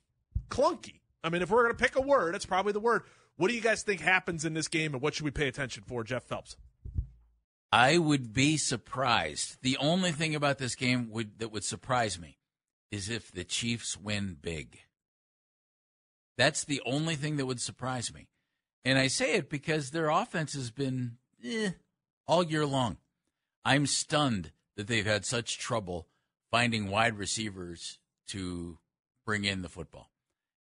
clunky. 0.50 1.01
I 1.25 1.29
mean, 1.29 1.41
if 1.41 1.50
we're 1.50 1.63
going 1.63 1.75
to 1.75 1.84
pick 1.84 1.96
a 1.96 2.01
word, 2.01 2.36
it's 2.36 2.46
probably 2.46 2.72
the 2.72 2.79
word. 2.79 3.01
What 3.38 3.50
do 3.50 3.55
you 3.55 3.62
guys 3.62 3.82
think 3.82 4.00
happens 4.00 4.46
in 4.46 4.53
this 4.53 4.67
game 4.67 4.94
and 4.94 5.01
what 5.01 5.15
should 5.15 5.25
we 5.25 5.32
pay 5.32 5.48
attention 5.48 5.84
for, 5.86 6.03
Jeff 6.03 6.24
Phelps? 6.24 6.55
I 7.72 7.98
would 7.98 8.32
be 8.32 8.58
surprised. 8.58 9.58
The 9.62 9.77
only 9.77 10.12
thing 10.12 10.36
about 10.36 10.60
this 10.60 10.75
game 10.75 11.10
would 11.10 11.39
that 11.39 11.51
would 11.51 11.63
surprise 11.63 12.20
me 12.20 12.38
is 12.91 13.10
if 13.10 13.32
the 13.32 13.44
Chiefs 13.44 14.00
win 14.00 14.38
big. 14.39 14.79
That's 16.38 16.63
the 16.63 16.82
only 16.86 17.15
thing 17.15 17.38
that 17.38 17.46
would 17.46 17.60
surprise 17.60 18.13
me. 18.13 18.27
And 18.86 19.00
I 19.00 19.08
say 19.08 19.34
it 19.34 19.50
because 19.50 19.89
their 19.89 20.10
offense 20.10 20.53
has 20.53 20.70
been 20.70 21.17
eh, 21.44 21.72
all 22.27 22.44
year 22.44 22.65
long. 22.65 22.98
I'm 23.65 23.88
stunned 23.88 24.51
that 24.77 24.88
they've 24.88 25.05
had 25.05 25.25
such 25.25 25.58
trouble 25.58 26.08
finding 26.51 26.89
wide 26.89 27.17
receivers 27.17 28.00
to 28.27 28.77
bring 29.25 29.44
in 29.44 29.63
the 29.63 29.70
football. 29.70 30.12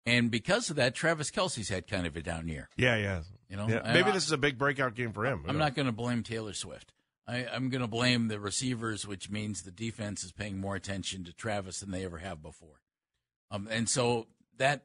And 0.06 0.30
because 0.30 0.70
of 0.70 0.76
that, 0.76 0.96
Travis 0.96 1.32
Kelce's 1.32 1.70
had 1.70 1.88
kind 1.88 2.06
of 2.06 2.16
a 2.16 2.22
down 2.22 2.48
year. 2.48 2.70
Yeah, 2.76 2.98
yeah. 2.98 3.22
You 3.50 3.56
know, 3.56 3.68
Yeah, 3.68 3.94
maybe 3.94 4.12
this 4.12 4.26
is 4.26 4.32
a 4.32 4.38
big 4.38 4.58
breakout 4.58 4.96
game 4.96 5.14
for 5.14 5.26
him. 5.26 5.46
I'm 5.48 5.58
not 5.58 5.76
going 5.76 5.86
to 5.86 5.92
blame 5.92 6.24
Taylor 6.24 6.54
Swift. 6.54 6.94
I, 7.28 7.46
I'm 7.46 7.70
going 7.70 7.82
to 7.82 7.88
blame 7.88 8.28
the 8.28 8.40
receivers, 8.40 9.08
which 9.08 9.30
means 9.30 9.62
the 9.62 9.72
defense 9.72 10.24
is 10.24 10.32
paying 10.34 10.60
more 10.60 10.76
attention 10.76 11.24
to 11.24 11.34
Travis 11.34 11.80
than 11.80 11.92
they 11.92 12.04
ever 12.04 12.18
have 12.18 12.42
before. 12.42 12.82
Um, 13.50 13.68
and 13.72 13.88
so 13.88 14.28
that 14.58 14.84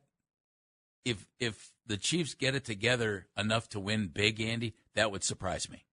if 1.04 1.26
if 1.40 1.72
the 1.86 1.96
Chiefs 1.96 2.34
get 2.34 2.54
it 2.54 2.64
together 2.64 3.26
enough 3.36 3.68
to 3.70 3.80
win 3.80 4.08
big, 4.08 4.40
Andy, 4.40 4.74
that 4.94 5.10
would 5.10 5.24
surprise 5.24 5.68
me. 5.68 5.84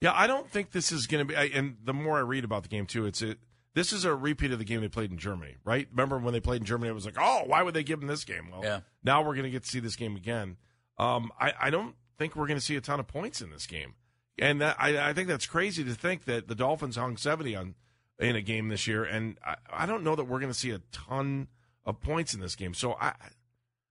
Yeah, 0.00 0.12
I 0.14 0.26
don't 0.26 0.48
think 0.48 0.70
this 0.70 0.92
is 0.92 1.06
going 1.06 1.26
to 1.26 1.32
be. 1.32 1.36
I, 1.36 1.44
and 1.46 1.78
the 1.82 1.94
more 1.94 2.18
I 2.18 2.20
read 2.20 2.44
about 2.44 2.62
the 2.62 2.68
game 2.68 2.86
too, 2.86 3.06
it's 3.06 3.22
it. 3.22 3.38
This 3.74 3.92
is 3.92 4.04
a 4.04 4.14
repeat 4.14 4.50
of 4.52 4.58
the 4.58 4.64
game 4.64 4.80
they 4.80 4.88
played 4.88 5.10
in 5.12 5.18
Germany, 5.18 5.56
right? 5.64 5.86
Remember 5.90 6.18
when 6.18 6.32
they 6.32 6.40
played 6.40 6.62
in 6.62 6.66
Germany? 6.66 6.90
It 6.90 6.94
was 6.94 7.04
like, 7.04 7.16
oh, 7.18 7.42
why 7.46 7.62
would 7.62 7.74
they 7.74 7.84
give 7.84 8.00
them 8.00 8.08
this 8.08 8.24
game? 8.24 8.50
Well, 8.50 8.62
Yeah. 8.64 8.80
now 9.04 9.20
we're 9.22 9.34
going 9.34 9.44
to 9.44 9.50
get 9.50 9.62
to 9.64 9.68
see 9.68 9.80
this 9.80 9.94
game 9.96 10.16
again. 10.16 10.56
Um, 10.98 11.30
I, 11.40 11.52
I 11.60 11.70
don't 11.70 11.94
think 12.18 12.34
we're 12.34 12.46
going 12.48 12.58
to 12.58 12.64
see 12.64 12.74
a 12.76 12.80
ton 12.80 12.98
of 12.98 13.06
points 13.06 13.40
in 13.40 13.50
this 13.50 13.66
game, 13.66 13.94
and 14.38 14.60
that, 14.60 14.76
I, 14.80 15.10
I 15.10 15.12
think 15.12 15.28
that's 15.28 15.46
crazy 15.46 15.84
to 15.84 15.94
think 15.94 16.24
that 16.24 16.48
the 16.48 16.54
Dolphins 16.56 16.96
hung 16.96 17.16
seventy 17.16 17.54
on 17.54 17.74
in 18.18 18.34
a 18.34 18.40
game 18.42 18.66
this 18.68 18.86
year, 18.88 19.04
and 19.04 19.38
I, 19.44 19.54
I 19.72 19.86
don't 19.86 20.02
know 20.02 20.16
that 20.16 20.24
we're 20.24 20.40
going 20.40 20.52
to 20.52 20.58
see 20.58 20.70
a 20.72 20.80
ton 20.90 21.46
of 21.84 22.00
points 22.00 22.34
in 22.34 22.40
this 22.40 22.56
game. 22.56 22.74
So 22.74 22.94
I, 23.00 23.12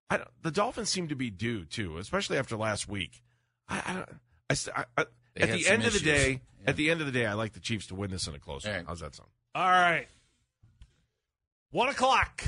I 0.10 0.20
the 0.42 0.52
Dolphins 0.52 0.90
seem 0.90 1.08
to 1.08 1.16
be 1.16 1.30
due 1.30 1.64
too, 1.64 1.98
especially 1.98 2.38
after 2.38 2.58
last 2.58 2.90
week. 2.90 3.24
I, 3.70 4.04
I, 4.50 4.54
I, 4.76 4.86
I, 4.98 5.06
at 5.38 5.52
the 5.52 5.68
end 5.68 5.86
of 5.86 5.94
the 5.94 6.00
day, 6.00 6.42
Yeah. 6.62 6.70
at 6.72 6.76
the 6.76 6.90
end 6.92 7.00
of 7.00 7.06
the 7.06 7.14
day, 7.14 7.26
I 7.26 7.34
like 7.36 7.54
the 7.54 7.60
Chiefs 7.62 7.88
to 7.88 7.96
win 7.96 8.12
this 8.12 8.28
in 8.28 8.36
a 8.36 8.40
close 8.40 8.66
one. 8.66 8.76
right. 8.76 8.86
How's 8.86 9.00
that 9.00 9.16
sound? 9.16 9.30
All 9.58 9.66
right. 9.66 10.06
One 11.72 11.90
o'clock. 11.90 12.44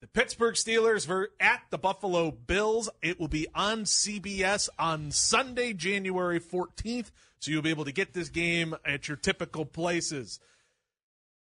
The 0.00 0.06
Pittsburgh 0.06 0.54
Steelers 0.54 1.08
were 1.08 1.30
at 1.40 1.62
the 1.70 1.78
Buffalo 1.78 2.30
Bills. 2.30 2.88
It 3.02 3.18
will 3.18 3.26
be 3.26 3.48
on 3.56 3.82
CBS 3.82 4.68
on 4.78 5.10
Sunday, 5.10 5.72
January 5.72 6.38
14th. 6.38 7.10
So 7.40 7.50
you'll 7.50 7.62
be 7.62 7.70
able 7.70 7.86
to 7.86 7.92
get 7.92 8.12
this 8.12 8.28
game 8.28 8.76
at 8.84 9.08
your 9.08 9.16
typical 9.16 9.64
places. 9.64 10.38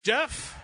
Jeff, 0.06 0.58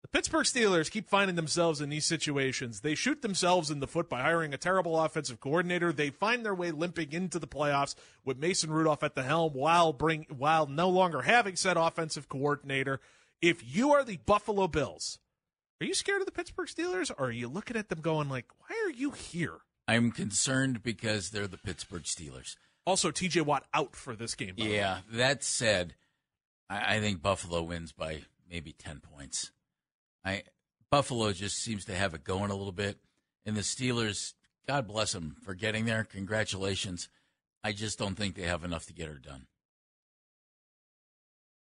the 0.00 0.08
Pittsburgh 0.08 0.46
Steelers 0.46 0.90
keep 0.90 1.10
finding 1.10 1.36
themselves 1.36 1.82
in 1.82 1.90
these 1.90 2.06
situations. 2.06 2.80
They 2.80 2.94
shoot 2.94 3.20
themselves 3.20 3.70
in 3.70 3.80
the 3.80 3.86
foot 3.86 4.08
by 4.08 4.22
hiring 4.22 4.54
a 4.54 4.58
terrible 4.58 4.98
offensive 4.98 5.40
coordinator. 5.40 5.92
They 5.92 6.08
find 6.08 6.42
their 6.42 6.54
way 6.54 6.70
limping 6.70 7.12
into 7.12 7.38
the 7.38 7.46
playoffs 7.46 7.96
with 8.24 8.38
Mason 8.38 8.70
Rudolph 8.70 9.02
at 9.02 9.14
the 9.14 9.24
helm 9.24 9.52
while 9.52 9.92
bring 9.92 10.24
while 10.34 10.66
no 10.66 10.88
longer 10.88 11.20
having 11.20 11.56
said 11.56 11.76
offensive 11.76 12.30
coordinator. 12.30 12.98
If 13.42 13.62
you 13.64 13.92
are 13.92 14.04
the 14.04 14.18
Buffalo 14.18 14.66
Bills, 14.66 15.18
are 15.80 15.86
you 15.86 15.94
scared 15.94 16.20
of 16.20 16.26
the 16.26 16.32
Pittsburgh 16.32 16.68
Steelers 16.68 17.10
or 17.10 17.26
are 17.26 17.32
you 17.32 17.48
looking 17.48 17.76
at 17.76 17.88
them 17.88 18.00
going 18.00 18.28
like, 18.28 18.46
"Why 18.60 18.76
are 18.86 18.90
you 18.90 19.10
here?" 19.10 19.58
I'm 19.88 20.10
concerned 20.10 20.82
because 20.82 21.30
they're 21.30 21.46
the 21.46 21.58
Pittsburgh 21.58 22.04
Steelers. 22.04 22.56
Also, 22.86 23.10
TJ 23.10 23.42
Watt 23.42 23.66
out 23.74 23.94
for 23.94 24.14
this 24.16 24.34
game. 24.34 24.54
Yeah, 24.56 24.98
that 25.12 25.44
said, 25.44 25.94
I, 26.70 26.96
I 26.96 27.00
think 27.00 27.20
Buffalo 27.20 27.62
wins 27.62 27.92
by 27.92 28.22
maybe 28.50 28.72
ten 28.72 29.00
points. 29.00 29.50
I 30.24 30.44
Buffalo 30.90 31.32
just 31.32 31.56
seems 31.56 31.84
to 31.86 31.94
have 31.94 32.14
it 32.14 32.24
going 32.24 32.50
a 32.50 32.56
little 32.56 32.72
bit, 32.72 32.98
and 33.44 33.56
the 33.56 33.60
Steelers, 33.60 34.34
God 34.66 34.86
bless 34.86 35.12
them 35.12 35.36
for 35.42 35.54
getting 35.54 35.84
there. 35.84 36.04
Congratulations. 36.04 37.08
I 37.62 37.72
just 37.72 37.98
don't 37.98 38.14
think 38.14 38.34
they 38.34 38.42
have 38.42 38.64
enough 38.64 38.86
to 38.86 38.92
get 38.92 39.08
her 39.08 39.18
done. 39.18 39.46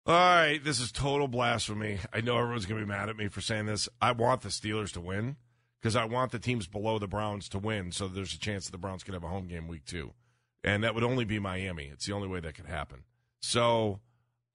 All 0.05 0.15
right, 0.15 0.63
this 0.63 0.81
is 0.81 0.91
total 0.91 1.29
blasphemy. 1.29 2.01
I 2.13 2.23
know 2.23 2.37
everyone's 2.37 2.67
going 2.67 2.81
to 2.81 2.87
be 2.87 2.93
mad 2.93 3.09
at 3.09 3.17
me 3.17 3.29
for 3.29 3.41
saying 3.41 3.67
this. 3.67 3.89
I 4.01 4.11
want 4.11 4.41
the 4.41 4.49
Steelers 4.49 4.93
to 4.95 5.01
win 5.01 5.37
because 5.81 5.95
I 5.95 6.07
want 6.07 6.33
the 6.33 6.41
teams 6.41 6.67
below 6.67 6.99
the 6.99 7.07
Browns 7.07 7.49
to 7.51 7.59
win, 7.61 7.93
so 7.93 8.09
there's 8.09 8.35
a 8.35 8.39
chance 8.39 8.65
that 8.65 8.73
the 8.73 8.79
Browns 8.79 9.05
could 9.05 9.15
have 9.15 9.23
a 9.23 9.29
home 9.29 9.47
game 9.47 9.69
week 9.69 9.85
two, 9.85 10.13
and 10.65 10.83
that 10.83 10.97
would 10.97 11.05
only 11.05 11.25
be 11.25 11.39
Miami. 11.39 11.85
It's 11.85 12.07
the 12.07 12.15
only 12.15 12.27
way 12.27 12.41
that 12.41 12.57
could 12.57 12.67
happen. 12.67 13.05
So, 13.43 14.01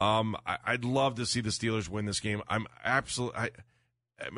um, 0.01 0.35
I, 0.45 0.57
I'd 0.65 0.83
love 0.83 1.15
to 1.15 1.25
see 1.25 1.39
the 1.39 1.49
Steelers 1.49 1.87
win 1.87 2.05
this 2.05 2.19
game. 2.19 2.41
I'm 2.49 2.67
absolutely. 2.83 3.39
I 3.39 3.49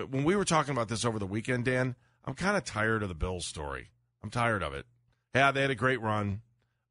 when 0.10 0.24
we 0.24 0.36
were 0.36 0.46
talking 0.46 0.74
about 0.74 0.90
this 0.90 1.06
over 1.06 1.18
the 1.18 1.26
weekend, 1.26 1.66
Dan, 1.66 1.96
I'm 2.26 2.36
kind 2.36 2.56
of 2.56 2.66
tired 2.66 3.02
of 3.02 3.10
the 3.10 3.16
Bills 3.16 3.48
story. 3.48 3.90
I'm 4.22 4.30
tired 4.30 4.62
of 4.62 4.74
it. 4.76 4.86
Yeah, 5.34 5.52
they 5.52 5.62
had 5.62 5.72
a 5.72 5.76
great 5.76 6.02
run. 6.02 6.42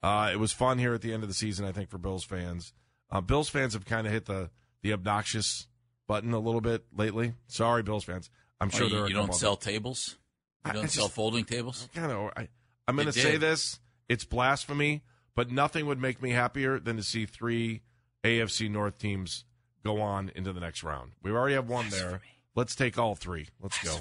Uh, 0.02 0.30
it 0.32 0.38
was 0.38 0.52
fun 0.52 0.78
here 0.78 0.94
at 0.94 1.02
the 1.02 1.12
end 1.12 1.22
of 1.22 1.28
the 1.28 1.34
season, 1.34 1.66
I 1.66 1.72
think, 1.72 1.90
for 1.90 1.98
Bills 1.98 2.24
fans. 2.24 2.72
Uh, 3.10 3.20
Bills 3.20 3.48
fans 3.48 3.72
have 3.74 3.84
kind 3.86 4.06
of 4.06 4.12
hit 4.12 4.26
the 4.26 4.50
the 4.82 4.92
obnoxious 4.92 5.66
button 6.06 6.32
a 6.32 6.38
little 6.38 6.60
bit 6.60 6.84
lately. 6.96 7.34
Sorry, 7.46 7.82
Bills 7.82 8.04
fans. 8.04 8.30
I'm 8.60 8.70
sure 8.70 8.86
Oh, 8.86 8.88
there 8.88 9.02
are 9.04 9.08
you 9.08 9.14
don't 9.14 9.24
couple 9.24 9.34
of- 9.36 9.40
sell 9.40 9.56
tables. 9.56 10.16
You 10.64 10.70
I- 10.70 10.74
don't 10.74 10.84
I 10.84 10.88
sell 10.88 11.04
just- 11.04 11.14
folding 11.14 11.44
tables. 11.44 11.88
kind 11.94 12.12
of. 12.12 12.30
I, 12.36 12.48
I'm 12.86 12.96
going 12.96 13.06
to 13.06 13.12
say 13.12 13.36
this. 13.36 13.78
It's 14.08 14.24
blasphemy, 14.24 15.02
but 15.34 15.50
nothing 15.50 15.86
would 15.86 16.00
make 16.00 16.22
me 16.22 16.30
happier 16.30 16.78
than 16.80 16.96
to 16.96 17.02
see 17.02 17.26
three 17.26 17.82
AFC 18.24 18.70
North 18.70 18.98
teams 18.98 19.44
go 19.84 20.00
on 20.00 20.30
into 20.34 20.52
the 20.52 20.60
next 20.60 20.82
round. 20.82 21.12
We 21.22 21.30
already 21.30 21.54
have 21.54 21.68
one 21.68 21.88
there. 21.90 22.20
Let's 22.54 22.74
take 22.74 22.98
all 22.98 23.14
three. 23.14 23.48
Let's 23.60 23.78
go. 23.82 23.98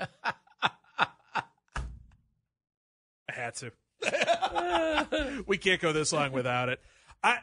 I 3.28 3.32
had 3.32 3.54
to. 3.56 3.72
we 5.46 5.58
can't 5.58 5.80
go 5.80 5.92
this 5.92 6.12
long 6.12 6.32
without 6.32 6.68
it. 6.68 6.80
I 7.22 7.38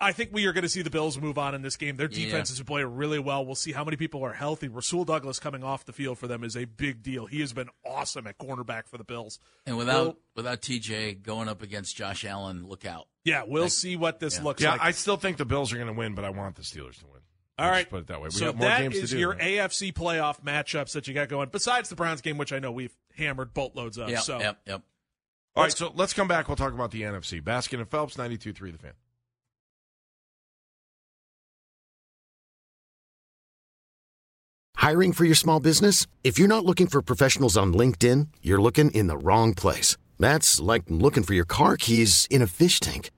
I 0.00 0.10
think 0.10 0.30
we 0.32 0.46
are 0.46 0.52
going 0.52 0.62
to 0.64 0.68
see 0.68 0.82
the 0.82 0.90
Bills 0.90 1.16
move 1.20 1.38
on 1.38 1.54
in 1.54 1.62
this 1.62 1.76
game. 1.76 1.96
Their 1.96 2.08
Yeah. 2.10 2.24
defense 2.24 2.50
is 2.50 2.60
playing 2.60 2.96
really 2.96 3.20
well. 3.20 3.46
We'll 3.46 3.54
see 3.54 3.70
how 3.70 3.84
many 3.84 3.96
people 3.96 4.24
are 4.24 4.32
healthy. 4.32 4.66
Rasul 4.66 5.04
Douglas 5.04 5.38
coming 5.38 5.62
off 5.62 5.84
the 5.84 5.92
field 5.92 6.18
for 6.18 6.26
them 6.26 6.42
is 6.42 6.56
a 6.56 6.64
big 6.64 7.04
deal. 7.04 7.26
He 7.26 7.38
has 7.40 7.52
been 7.52 7.68
awesome 7.86 8.26
at 8.26 8.36
cornerback 8.36 8.88
for 8.88 8.98
the 8.98 9.04
Bills. 9.04 9.38
And 9.64 9.76
without 9.76 10.04
Well- 10.04 10.16
without 10.34 10.60
TJ 10.60 11.14
going 11.22 11.48
up 11.48 11.62
against 11.62 11.94
Josh 11.96 12.24
Allen, 12.24 12.66
look 12.66 12.84
out. 12.84 13.06
Yeah, 13.24 13.44
we'll 13.46 13.64
Like- 13.64 13.70
see 13.72 13.94
what 13.94 14.18
this 14.18 14.38
yeah. 14.38 14.42
looks 14.42 14.60
Yeah, 14.62 14.72
like. 14.72 14.80
I 14.82 14.90
still 14.90 15.16
think 15.16 15.36
the 15.36 15.44
Bills 15.44 15.72
are 15.72 15.76
going 15.76 15.86
to 15.86 15.92
win, 15.92 16.16
but 16.16 16.24
I 16.24 16.30
want 16.30 16.56
the 16.56 16.62
Steelers 16.62 16.98
to 16.98 17.06
win. 17.06 17.20
All 17.58 17.66
Let's 17.66 17.76
right. 17.76 17.90
put 17.90 18.00
it 18.00 18.06
that 18.08 18.20
way. 18.20 18.24
We 18.24 18.30
so 18.32 18.46
got 18.46 18.56
more 18.56 18.68
that 18.70 18.80
games 18.80 18.96
is 18.96 19.10
to 19.10 19.16
do. 19.16 19.20
your 19.20 19.34
AFC 19.34 19.92
playoff 19.92 20.42
matchups 20.42 20.92
that 20.94 21.06
you 21.06 21.14
got 21.14 21.28
going. 21.28 21.50
Besides 21.50 21.90
the 21.90 21.94
Browns 21.96 22.22
game, 22.22 22.38
which 22.38 22.52
I 22.52 22.58
know 22.58 22.72
we've 22.72 22.96
hammered 23.16 23.54
boatloads 23.54 23.98
of. 23.98 24.08
Yep, 24.08 24.20
so 24.22 24.40
yep, 24.40 24.58
yep. 24.66 24.82
All 25.54 25.62
right, 25.62 25.72
so 25.72 25.92
let's 25.94 26.14
come 26.14 26.28
back. 26.28 26.48
We'll 26.48 26.56
talk 26.56 26.72
about 26.72 26.92
the 26.92 27.02
NFC. 27.02 27.42
Baskin 27.42 27.78
and 27.78 27.88
Phelps, 27.88 28.16
92.3 28.16 28.72
The 28.72 28.78
Fan. 28.78 28.92
Hiring 34.76 35.12
for 35.12 35.24
your 35.24 35.36
small 35.36 35.60
business? 35.60 36.06
If 36.24 36.38
you're 36.38 36.48
not 36.48 36.64
looking 36.64 36.88
for 36.88 37.02
professionals 37.02 37.56
on 37.56 37.72
LinkedIn, 37.72 38.28
you're 38.42 38.60
looking 38.60 38.90
in 38.90 39.06
the 39.06 39.16
wrong 39.16 39.54
place. 39.54 39.96
That's 40.18 40.58
like 40.58 40.84
looking 40.88 41.22
for 41.22 41.34
your 41.34 41.44
car 41.44 41.76
keys 41.76 42.26
in 42.30 42.42
a 42.42 42.46
fish 42.48 42.80
tank. 42.80 43.10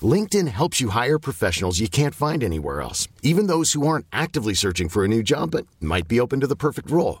LinkedIn 0.00 0.48
helps 0.48 0.80
you 0.80 0.88
hire 0.90 1.18
professionals 1.18 1.78
you 1.80 1.88
can't 1.88 2.14
find 2.14 2.42
anywhere 2.42 2.80
else, 2.80 3.06
even 3.22 3.48
those 3.48 3.72
who 3.74 3.86
aren't 3.86 4.06
actively 4.12 4.54
searching 4.54 4.88
for 4.88 5.04
a 5.04 5.08
new 5.08 5.22
job 5.22 5.50
but 5.50 5.66
might 5.80 6.08
be 6.08 6.20
open 6.20 6.40
to 6.40 6.46
the 6.46 6.56
perfect 6.56 6.90
role. 6.90 7.20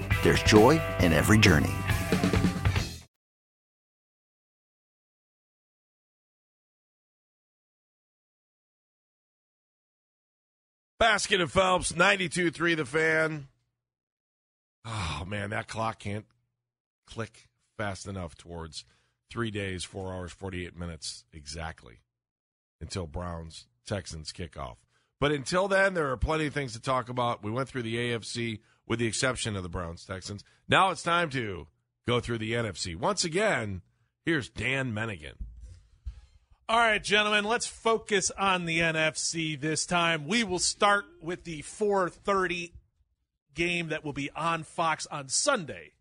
there's 0.23 0.41
joy 0.43 0.81
in 0.99 1.13
every 1.13 1.37
journey. 1.37 1.73
Baskin 11.01 11.41
and 11.41 11.51
Phelps, 11.51 11.95
92 11.95 12.51
3 12.51 12.75
The 12.75 12.85
Fan. 12.85 13.47
Oh, 14.85 15.23
man, 15.27 15.49
that 15.49 15.67
clock 15.67 15.99
can't 15.99 16.25
click 17.07 17.49
fast 17.75 18.07
enough 18.07 18.35
towards 18.35 18.85
three 19.31 19.49
days, 19.49 19.83
four 19.83 20.13
hours, 20.13 20.31
48 20.31 20.77
minutes 20.77 21.23
exactly 21.33 22.01
until 22.79 23.07
Browns 23.07 23.65
Texans 23.85 24.31
kickoff. 24.31 24.77
But 25.21 25.31
until 25.31 25.67
then, 25.67 25.93
there 25.93 26.09
are 26.09 26.17
plenty 26.17 26.47
of 26.47 26.53
things 26.55 26.73
to 26.73 26.81
talk 26.81 27.07
about. 27.07 27.43
We 27.43 27.51
went 27.51 27.69
through 27.69 27.83
the 27.83 27.95
AFC 27.95 28.59
with 28.87 28.97
the 28.97 29.05
exception 29.05 29.55
of 29.55 29.61
the 29.61 29.69
Browns 29.69 30.03
Texans. 30.03 30.43
Now 30.67 30.89
it's 30.89 31.03
time 31.03 31.29
to 31.29 31.67
go 32.07 32.19
through 32.19 32.39
the 32.39 32.53
NFC. 32.53 32.95
Once 32.95 33.23
again, 33.23 33.83
here's 34.25 34.49
Dan 34.49 34.93
Menigan. 34.93 35.35
All 36.67 36.79
right, 36.79 37.03
gentlemen, 37.03 37.43
let's 37.43 37.67
focus 37.67 38.31
on 38.31 38.65
the 38.65 38.79
NFC 38.79 39.59
this 39.61 39.85
time. 39.85 40.27
We 40.27 40.43
will 40.43 40.57
start 40.57 41.05
with 41.21 41.43
the 41.43 41.61
4:30 41.61 42.73
game 43.53 43.89
that 43.89 44.03
will 44.03 44.13
be 44.13 44.31
on 44.31 44.63
Fox 44.63 45.05
on 45.05 45.29
Sunday, 45.29 45.91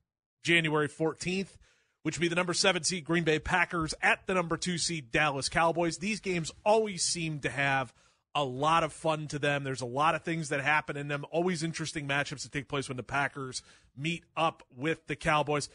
January 0.43 0.89
14th, 0.89 1.59
which 2.05 2.17
will 2.17 2.23
be 2.23 2.29
the 2.29 2.37
number 2.37 2.55
7 2.55 2.85
seed 2.85 3.05
Green 3.05 3.25
Bay 3.25 3.39
Packers 3.39 3.93
at 4.01 4.27
the 4.27 4.33
number 4.33 4.57
2 4.57 4.79
seed 4.79 5.11
Dallas 5.11 5.51
Cowboys. 5.51 5.99
These 5.99 6.21
games 6.21 6.51
always 6.65 7.03
seem 7.03 7.41
to 7.41 7.51
have 7.51 7.93
a 8.35 8.45
lot 8.45 8.85
of 8.85 8.93
fun 8.93 9.27
to 9.29 9.39
them. 9.39 9.65
There's 9.65 9.81
a 9.81 9.87
lot 9.87 10.15
of 10.15 10.23
things 10.23 10.49
that 10.51 10.61
happen 10.61 10.97
in 10.97 11.09
them. 11.09 11.25
Always 11.31 11.63
interesting 11.63 12.07
matchups 12.07 12.43
that 12.43 12.53
take 12.53 12.69
place 12.69 12.89
when 12.89 12.97
the 12.97 13.03
Packers 13.03 13.63
meet 13.97 14.25
up 14.37 14.63
with 14.77 15.07
the 15.07 15.17
Cowboys. 15.17 15.69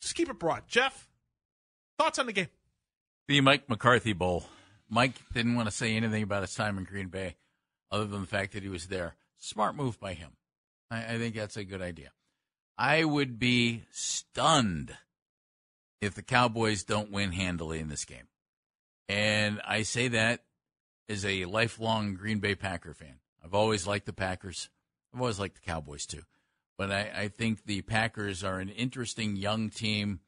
Just 0.00 0.14
keep 0.14 0.28
it 0.28 0.38
broad. 0.38 0.64
Jeff, 0.68 1.08
thoughts 1.98 2.18
on 2.18 2.26
the 2.26 2.32
game? 2.32 2.48
The 3.26 3.40
Mike 3.40 3.68
McCarthy 3.68 4.12
Bowl. 4.12 4.44
Mike 4.88 5.14
didn't 5.32 5.54
want 5.54 5.68
to 5.68 5.74
say 5.74 5.94
anything 5.94 6.22
about 6.22 6.42
his 6.42 6.54
time 6.54 6.78
in 6.78 6.84
Green 6.84 7.08
Bay 7.08 7.36
other 7.90 8.06
than 8.06 8.22
the 8.22 8.26
fact 8.26 8.52
that 8.52 8.62
he 8.62 8.68
was 8.68 8.86
there. 8.86 9.16
Smart 9.38 9.74
move 9.74 10.00
by 10.00 10.14
him. 10.14 10.30
I, 10.90 11.14
I 11.14 11.18
think 11.18 11.34
that's 11.34 11.56
a 11.56 11.64
good 11.64 11.82
idea. 11.82 12.12
I 12.76 13.04
would 13.04 13.38
be 13.38 13.84
stunned 13.90 14.96
if 16.00 16.14
the 16.14 16.22
Cowboys 16.22 16.84
don't 16.84 17.10
win 17.10 17.32
handily 17.32 17.80
in 17.80 17.88
this 17.88 18.04
game. 18.04 18.28
And 19.08 19.60
I 19.66 19.82
say 19.82 20.08
that 20.08 20.42
as 21.08 21.24
a 21.24 21.44
lifelong 21.46 22.14
Green 22.14 22.38
Bay 22.38 22.54
Packer 22.54 22.94
fan. 22.94 23.20
I've 23.44 23.54
always 23.54 23.86
liked 23.86 24.06
the 24.06 24.12
Packers. 24.12 24.68
I've 25.14 25.20
always 25.20 25.38
liked 25.38 25.54
the 25.54 25.66
Cowboys 25.66 26.06
too. 26.06 26.22
But 26.76 26.92
I, 26.92 27.10
I 27.14 27.28
think 27.28 27.64
the 27.64 27.82
Packers 27.82 28.44
are 28.44 28.60
an 28.60 28.68
interesting 28.68 29.36
young 29.36 29.70
team. 29.70 30.20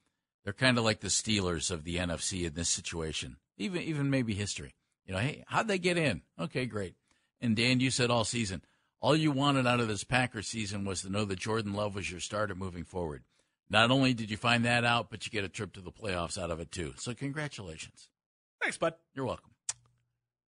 They're 0.44 0.52
kind 0.52 0.78
of 0.78 0.84
like 0.84 1.00
the 1.00 1.08
Steelers 1.08 1.70
of 1.70 1.84
the 1.84 1.96
NFC 1.96 2.46
in 2.46 2.54
this 2.54 2.68
situation, 2.68 3.36
even 3.58 3.82
even 3.82 4.10
maybe 4.10 4.34
history. 4.34 4.74
You 5.06 5.14
know, 5.14 5.20
hey, 5.20 5.44
how'd 5.46 5.68
they 5.68 5.78
get 5.78 5.98
in? 5.98 6.22
Okay, 6.38 6.66
great. 6.66 6.94
And 7.40 7.56
Dan, 7.56 7.80
you 7.80 7.90
said 7.90 8.10
all 8.10 8.24
season, 8.24 8.62
all 9.00 9.16
you 9.16 9.32
wanted 9.32 9.66
out 9.66 9.80
of 9.80 9.88
this 9.88 10.04
Packer 10.04 10.42
season 10.42 10.84
was 10.84 11.02
to 11.02 11.10
know 11.10 11.24
that 11.24 11.38
Jordan 11.38 11.72
Love 11.72 11.94
was 11.94 12.10
your 12.10 12.20
starter 12.20 12.54
moving 12.54 12.84
forward. 12.84 13.22
Not 13.68 13.90
only 13.90 14.14
did 14.14 14.30
you 14.30 14.36
find 14.36 14.64
that 14.64 14.84
out, 14.84 15.10
but 15.10 15.24
you 15.24 15.30
get 15.30 15.44
a 15.44 15.48
trip 15.48 15.72
to 15.74 15.80
the 15.80 15.92
playoffs 15.92 16.36
out 16.36 16.50
of 16.50 16.58
it 16.60 16.72
too. 16.72 16.94
So 16.96 17.14
congratulations. 17.14 18.08
Thanks, 18.60 18.76
bud. 18.76 18.94
You're 19.14 19.26
welcome. 19.26 19.49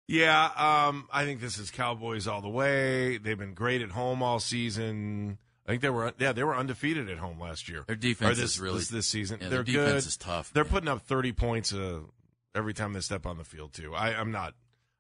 Yeah, 0.10 0.88
um, 0.88 1.08
I 1.14 1.24
think 1.26 1.40
this 1.40 1.60
is 1.60 1.70
Cowboys 1.70 2.28
all 2.28 2.42
the 2.42 2.50
way. 2.50 3.20
They've 3.20 3.38
been 3.38 3.54
great 3.54 3.84
at 3.84 3.92
home 3.92 4.24
all 4.24 4.40
season. 4.40 5.38
I 5.68 5.72
think 5.72 5.84
they 5.84 5.92
were 5.92 6.12
yeah 6.18 6.32
they 6.32 6.44
were 6.44 6.56
undefeated 6.56 7.12
at 7.12 7.20
home 7.20 7.40
last 7.40 7.70
year. 7.70 7.84
Their 7.86 7.96
defense 7.96 8.40
this, 8.40 8.54
is 8.54 8.60
really 8.60 8.80
this, 8.80 8.88
this 8.88 9.08
season. 9.08 9.38
Yeah, 9.40 9.50
They're 9.50 9.64
their 9.64 9.86
defense 9.86 10.06
good. 10.06 10.10
is 10.10 10.18
tough. 10.18 10.52
They're 10.52 10.64
man. 10.64 10.72
putting 10.72 10.90
up 10.90 11.02
thirty 11.04 11.32
points 11.32 11.72
uh, 11.74 12.00
every 12.56 12.74
time 12.74 12.94
they 12.94 13.02
step 13.02 13.28
on 13.28 13.38
the 13.38 13.44
field 13.44 13.74
too. 13.74 13.94
I, 13.94 14.20
I'm 14.20 14.32
not. 14.32 14.56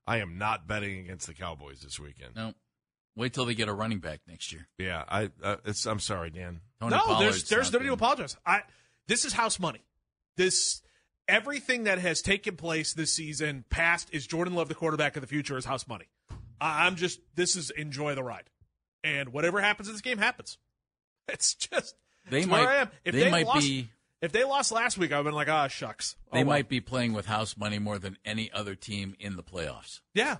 I 0.06 0.17
am 0.17 0.38
not 0.38 0.67
betting 0.67 1.00
against 1.00 1.26
the 1.26 1.34
Cowboys 1.34 1.82
this 1.82 2.00
weekend. 2.00 2.36
no. 2.36 2.54
Wait 3.15 3.34
till 3.34 3.45
they 3.45 3.56
get 3.56 3.67
a 3.67 3.74
running 3.74 4.00
back 4.00 4.22
next 4.28 4.54
year. 4.54 4.67
Yeah, 4.78 5.04
I. 5.10 5.32
Uh, 5.41 5.56
it's. 5.65 5.88
I'm 5.88 6.00
sorry, 6.00 6.30
Dan. 6.30 6.62
Tony 6.80 6.91
no, 6.91 6.98
there's 6.98 7.08
Pollard's 7.08 7.50
there's 7.50 7.74
not 7.74 7.80
no 7.80 7.84
need 7.84 7.88
to 7.88 7.93
apologize. 7.93 8.38
I 8.45 8.62
this 9.08 9.26
is 9.26 9.34
house 9.34 9.60
money. 9.60 9.84
This 10.38 10.84
everything 11.30 11.86
that 11.86 12.00
has 12.00 12.22
taken 12.22 12.58
place 12.58 12.94
this 12.94 13.13
season 13.13 13.63
past 13.70 14.10
is 14.12 14.28
Jordan 14.28 14.56
Love 14.56 14.68
the 14.68 14.76
quarterback 14.76 15.15
of 15.15 15.22
the 15.22 15.28
future 15.28 15.58
is 15.58 15.63
house 15.65 15.88
money. 15.88 16.06
I'm 16.60 16.96
just 16.98 17.22
this 17.36 17.56
is 17.56 17.70
enjoy 17.70 18.15
the 18.15 18.24
ride, 18.24 18.50
and 19.04 19.30
whatever 19.30 19.62
happens 19.62 19.88
in 19.88 19.94
this 19.94 20.02
game 20.02 20.18
happens. 20.18 20.58
It's 21.32 21.54
just 21.54 21.94
They 22.32 22.46
might. 22.48 22.62
where 22.62 22.70
I 22.70 22.76
am. 22.78 22.89
If 23.06 23.13
they, 23.13 23.26
they 23.26 23.32
might 23.32 23.46
lost, 23.46 23.68
be. 23.68 23.88
If 24.20 24.32
they 24.32 24.44
lost 24.44 24.72
last 24.72 24.98
week, 24.98 25.12
I've 25.12 25.24
been 25.24 25.36
like, 25.36 25.48
ah, 25.48 25.68
shucks. 25.68 26.15
Oh, 26.26 26.38
They 26.38 26.44
well. 26.44 26.58
might 26.58 26.68
be 26.70 26.82
playing 26.82 27.13
with 27.13 27.28
house 27.28 27.56
money 27.56 27.78
more 27.78 28.00
than 28.00 28.18
any 28.26 28.52
other 28.52 28.74
team 28.74 29.15
in 29.20 29.36
the 29.36 29.44
playoffs. 29.44 30.02
Yeah. 30.15 30.38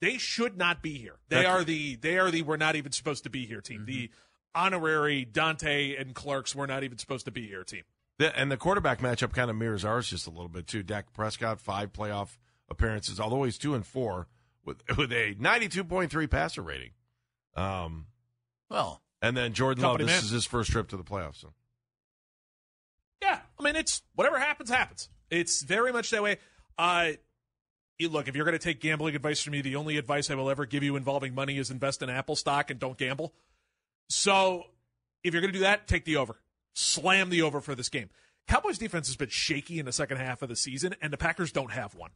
They 0.00 0.18
should 0.18 0.58
not 0.58 0.82
be 0.82 0.94
here. 0.98 1.14
They 1.28 1.46
are 1.46 1.62
the 1.62 1.94
they 1.94 2.18
are 2.18 2.30
the 2.32 2.42
we're 2.42 2.56
not 2.56 2.74
even 2.74 2.90
supposed 2.90 3.22
to 3.22 3.30
be 3.30 3.46
here 3.46 3.60
team. 3.60 3.84
The 3.86 4.10
honorary 4.52 5.24
Dante 5.24 5.94
and 5.94 6.12
Clark's 6.12 6.54
we're 6.56 6.66
not 6.66 6.82
even 6.82 6.98
supposed 6.98 7.26
to 7.26 7.30
be 7.30 7.46
here 7.46 7.62
team. 7.62 7.84
The, 8.20 8.38
and 8.38 8.52
the 8.52 8.58
quarterback 8.58 9.00
matchup 9.00 9.32
kind 9.32 9.48
of 9.48 9.56
mirrors 9.56 9.82
ours 9.82 10.10
just 10.10 10.26
a 10.26 10.30
little 10.30 10.50
bit 10.50 10.66
too. 10.66 10.82
Dak 10.82 11.10
Prescott 11.14 11.58
five 11.58 11.90
playoff 11.90 12.36
appearances, 12.68 13.18
although 13.18 13.44
he's 13.44 13.56
two 13.56 13.74
and 13.74 13.86
four 13.86 14.28
with 14.62 14.82
with 14.98 15.10
a 15.10 15.34
92.3 15.36 16.30
passer 16.30 16.60
rating. 16.60 16.90
Um, 17.56 18.08
Well, 18.68 19.00
and 19.22 19.34
then 19.34 19.54
Jordan 19.54 19.82
Love, 19.82 19.96
this 19.96 20.06
man. 20.06 20.18
is 20.18 20.28
his 20.28 20.44
first 20.44 20.70
trip 20.70 20.88
to 20.88 20.98
the 20.98 21.02
playoffs. 21.02 21.36
So. 21.36 21.54
Yeah, 23.22 23.38
I 23.58 23.62
mean 23.62 23.74
it's 23.74 24.02
whatever 24.14 24.38
happens 24.38 24.68
happens. 24.68 25.08
It's 25.30 25.62
very 25.62 25.90
much 25.90 26.10
that 26.10 26.22
way. 26.22 26.36
Uh 26.78 27.12
you 27.98 28.10
look, 28.10 28.28
if 28.28 28.36
you're 28.36 28.44
going 28.44 28.58
to 28.58 28.62
take 28.62 28.80
gambling 28.80 29.14
advice 29.16 29.42
from 29.42 29.52
me, 29.52 29.62
the 29.62 29.76
only 29.76 29.96
advice 29.96 30.30
I 30.30 30.34
will 30.34 30.50
ever 30.50 30.66
give 30.66 30.82
you 30.82 30.96
involving 30.96 31.34
money 31.34 31.56
is 31.56 31.70
invest 31.70 32.02
in 32.02 32.10
Apple 32.10 32.36
stock 32.36 32.70
and 32.70 32.78
don't 32.78 32.98
gamble. 32.98 33.32
So, 34.10 34.64
if 35.22 35.32
you're 35.34 35.42
going 35.42 35.52
to 35.52 35.58
do 35.58 35.64
that, 35.64 35.86
take 35.86 36.06
the 36.06 36.16
over. 36.16 36.38
Slam 36.74 37.30
the 37.30 37.42
over 37.42 37.60
for 37.60 37.74
this 37.74 37.88
game. 37.88 38.10
Cowboys 38.48 38.78
defense 38.78 39.06
has 39.08 39.16
been 39.16 39.28
shaky 39.28 39.78
in 39.78 39.86
the 39.86 39.92
second 39.92 40.16
half 40.18 40.42
of 40.42 40.48
the 40.48 40.56
season, 40.56 40.94
and 41.00 41.12
the 41.12 41.16
Packers 41.16 41.52
don't 41.52 41.72
have 41.72 41.94
one. 41.94 42.10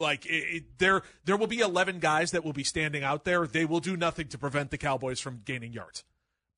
Like 0.00 0.24
it, 0.26 0.30
it, 0.56 0.64
there, 0.78 1.02
there 1.24 1.36
will 1.36 1.46
be 1.48 1.58
11 1.58 1.98
guys 1.98 2.30
that 2.30 2.44
will 2.44 2.52
be 2.52 2.64
standing 2.64 3.02
out 3.02 3.24
there. 3.24 3.46
They 3.46 3.64
will 3.64 3.80
do 3.80 3.96
nothing 3.96 4.28
to 4.28 4.38
prevent 4.38 4.70
the 4.70 4.78
Cowboys 4.78 5.20
from 5.20 5.42
gaining 5.44 5.72
yards. 5.72 6.04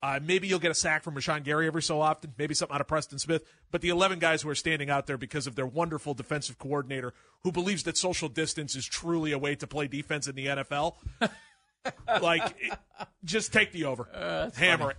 Uh, 0.03 0.19
maybe 0.23 0.47
you'll 0.47 0.59
get 0.59 0.71
a 0.71 0.75
sack 0.75 1.03
from 1.03 1.13
Rashan 1.15 1.43
Gary 1.43 1.67
every 1.67 1.81
so 1.83 2.01
often, 2.01 2.33
maybe 2.37 2.55
something 2.55 2.73
out 2.73 2.81
of 2.81 2.87
Preston 2.87 3.19
Smith. 3.19 3.43
But 3.69 3.81
the 3.81 3.89
11 3.89 4.17
guys 4.19 4.41
who 4.41 4.49
are 4.49 4.55
standing 4.55 4.89
out 4.89 5.05
there 5.05 5.17
because 5.17 5.45
of 5.45 5.55
their 5.55 5.65
wonderful 5.67 6.13
defensive 6.15 6.57
coordinator 6.57 7.13
who 7.43 7.51
believes 7.51 7.83
that 7.83 7.97
social 7.97 8.27
distance 8.29 8.75
is 8.75 8.85
truly 8.85 9.31
a 9.31 9.37
way 9.37 9.55
to 9.55 9.67
play 9.67 9.87
defense 9.87 10.27
in 10.27 10.33
the 10.35 10.45
NFL, 10.47 10.95
like, 12.21 12.55
it- 12.59 12.77
just 13.23 13.53
take 13.53 13.71
the 13.71 13.85
over. 13.85 14.51
Hammer 14.57 14.91
it. 14.91 14.97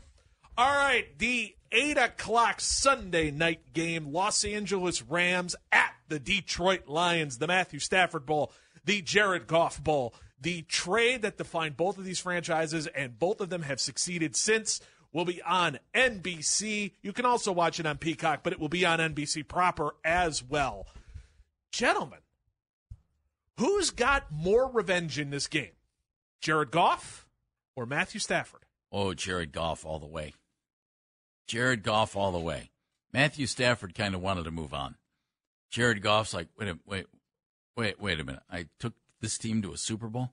All 0.58 0.70
right, 0.70 1.06
the 1.18 1.54
8 1.70 1.96
o'clock 1.96 2.60
Sunday 2.60 3.30
night 3.30 3.72
game 3.72 4.12
Los 4.12 4.44
Angeles 4.44 5.00
Rams 5.02 5.56
at 5.72 5.94
the 6.08 6.18
Detroit 6.18 6.88
Lions, 6.88 7.38
the 7.38 7.46
Matthew 7.46 7.78
Stafford 7.78 8.26
Bowl, 8.26 8.52
the 8.84 9.00
Jared 9.00 9.46
Goff 9.46 9.82
Bowl. 9.82 10.14
The 10.38 10.62
trade 10.62 11.22
that 11.22 11.38
defined 11.38 11.76
both 11.76 11.96
of 11.96 12.04
these 12.04 12.18
franchises, 12.18 12.86
and 12.88 13.18
both 13.18 13.40
of 13.40 13.48
them 13.48 13.62
have 13.62 13.80
succeeded 13.80 14.36
since, 14.36 14.80
will 15.12 15.24
be 15.24 15.40
on 15.42 15.78
NBC. 15.94 16.92
You 17.00 17.12
can 17.12 17.24
also 17.24 17.52
watch 17.52 17.80
it 17.80 17.86
on 17.86 17.96
Peacock, 17.96 18.40
but 18.42 18.52
it 18.52 18.60
will 18.60 18.68
be 18.68 18.84
on 18.84 18.98
NBC 18.98 19.46
proper 19.46 19.94
as 20.04 20.42
well. 20.42 20.86
Gentlemen, 21.70 22.18
who's 23.56 23.90
got 23.90 24.30
more 24.30 24.70
revenge 24.70 25.18
in 25.18 25.30
this 25.30 25.46
game? 25.46 25.72
Jared 26.40 26.72
Goff 26.72 27.26
or 27.74 27.86
Matthew 27.86 28.20
Stafford? 28.20 28.66
oh, 28.92 29.14
Jared 29.14 29.52
Goff 29.52 29.86
all 29.86 29.98
the 29.98 30.06
way. 30.06 30.34
Jared 31.52 31.82
Goff 31.82 32.16
all 32.16 32.32
the 32.32 32.38
way. 32.38 32.70
Matthew 33.12 33.44
Stafford 33.44 33.94
kind 33.94 34.14
of 34.14 34.22
wanted 34.22 34.44
to 34.44 34.50
move 34.50 34.72
on. 34.72 34.94
Jared 35.70 36.00
Goff's 36.00 36.32
like, 36.32 36.48
wait, 36.58 36.70
a, 36.70 36.78
wait, 36.86 37.04
wait, 37.76 38.00
wait 38.00 38.20
a 38.20 38.24
minute. 38.24 38.42
I 38.50 38.68
took 38.80 38.94
this 39.20 39.36
team 39.36 39.60
to 39.60 39.74
a 39.74 39.76
Super 39.76 40.08
Bowl, 40.08 40.32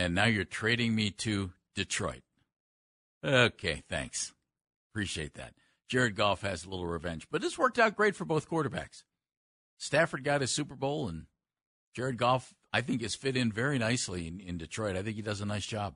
and 0.00 0.16
now 0.16 0.24
you're 0.24 0.42
trading 0.42 0.96
me 0.96 1.10
to 1.10 1.52
Detroit. 1.76 2.22
Okay, 3.24 3.84
thanks. 3.88 4.32
Appreciate 4.90 5.34
that. 5.34 5.54
Jared 5.88 6.16
Goff 6.16 6.40
has 6.40 6.64
a 6.64 6.68
little 6.68 6.88
revenge, 6.88 7.28
but 7.30 7.40
this 7.40 7.56
worked 7.56 7.78
out 7.78 7.94
great 7.94 8.16
for 8.16 8.24
both 8.24 8.50
quarterbacks. 8.50 9.04
Stafford 9.78 10.24
got 10.24 10.40
his 10.40 10.50
Super 10.50 10.74
Bowl, 10.74 11.06
and 11.06 11.26
Jared 11.94 12.16
Goff, 12.16 12.52
I 12.72 12.80
think, 12.80 13.02
has 13.02 13.14
fit 13.14 13.36
in 13.36 13.52
very 13.52 13.78
nicely 13.78 14.26
in, 14.26 14.40
in 14.40 14.58
Detroit. 14.58 14.96
I 14.96 15.04
think 15.04 15.14
he 15.14 15.22
does 15.22 15.40
a 15.40 15.46
nice 15.46 15.66
job. 15.66 15.94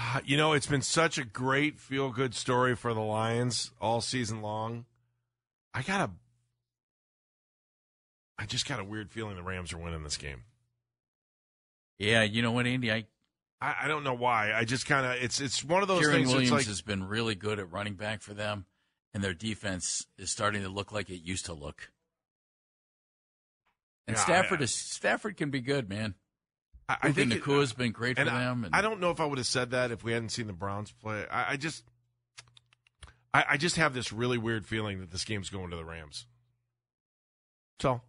Ah, 0.00 0.20
You 0.24 0.36
know, 0.36 0.52
it's 0.52 0.66
been 0.66 0.82
such 0.82 1.18
a 1.18 1.24
great 1.24 1.78
feel 1.78 2.10
good 2.10 2.32
story 2.34 2.76
for 2.76 2.94
the 2.94 3.00
Lions 3.00 3.72
all 3.80 4.00
season 4.00 4.40
long. 4.42 4.84
I 5.74 5.82
got 5.82 6.08
a 6.08 6.12
I 8.40 8.46
just 8.46 8.68
got 8.68 8.78
a 8.78 8.84
weird 8.84 9.10
feeling 9.10 9.34
the 9.34 9.42
Rams 9.42 9.72
are 9.72 9.78
winning 9.78 10.04
this 10.04 10.16
game. 10.16 10.44
Yeah, 11.98 12.22
you 12.22 12.42
know 12.42 12.52
what, 12.52 12.66
Andy? 12.66 12.92
I 12.92 13.06
I, 13.60 13.74
I 13.82 13.88
don't 13.88 14.04
know 14.04 14.14
why. 14.14 14.52
I 14.52 14.64
just 14.64 14.86
kind 14.86 15.04
of 15.04 15.12
it's 15.22 15.40
it's 15.40 15.64
one 15.64 15.82
of 15.82 15.88
those 15.88 16.04
Kyren 16.04 16.12
things. 16.12 16.28
Williams 16.28 16.52
like, 16.52 16.66
has 16.66 16.80
been 16.80 17.08
really 17.08 17.34
good 17.34 17.58
at 17.58 17.72
running 17.72 17.94
back 17.94 18.22
for 18.22 18.34
them, 18.34 18.66
and 19.12 19.22
their 19.24 19.34
defense 19.34 20.06
is 20.16 20.30
starting 20.30 20.62
to 20.62 20.68
look 20.68 20.92
like 20.92 21.10
it 21.10 21.16
used 21.22 21.46
to 21.46 21.54
look. 21.54 21.90
And 24.06 24.16
Yeah, 24.16 24.22
Stafford 24.22 24.60
I- 24.60 24.64
is 24.64 24.74
Stafford 24.74 25.36
can 25.36 25.50
be 25.50 25.60
good, 25.60 25.88
man. 25.88 26.14
I, 26.88 26.96
I 27.02 27.12
think 27.12 27.32
Nacua's 27.32 27.72
uh, 27.72 27.76
been 27.76 27.92
great 27.92 28.16
for 28.16 28.22
and 28.22 28.30
I- 28.30 28.44
them. 28.44 28.64
And 28.64 28.74
I 28.74 28.80
don't 28.80 29.00
know 29.00 29.10
if 29.10 29.20
I 29.20 29.26
would 29.26 29.38
have 29.38 29.46
said 29.46 29.72
that 29.72 29.90
if 29.90 30.02
we 30.02 30.12
hadn't 30.12 30.30
seen 30.30 30.46
the 30.46 30.52
Browns 30.52 30.92
play. 30.92 31.26
I, 31.30 31.52
I 31.52 31.56
just, 31.56 31.84
I, 33.34 33.44
I 33.50 33.56
just 33.56 33.76
have 33.76 33.94
this 33.94 34.12
really 34.12 34.38
weird 34.38 34.66
feeling 34.66 35.00
that 35.00 35.10
this 35.10 35.24
game's 35.24 35.50
going 35.50 35.70
to 35.70 35.76
the 35.76 35.84
Rams. 35.84 36.26
So, 37.80 38.00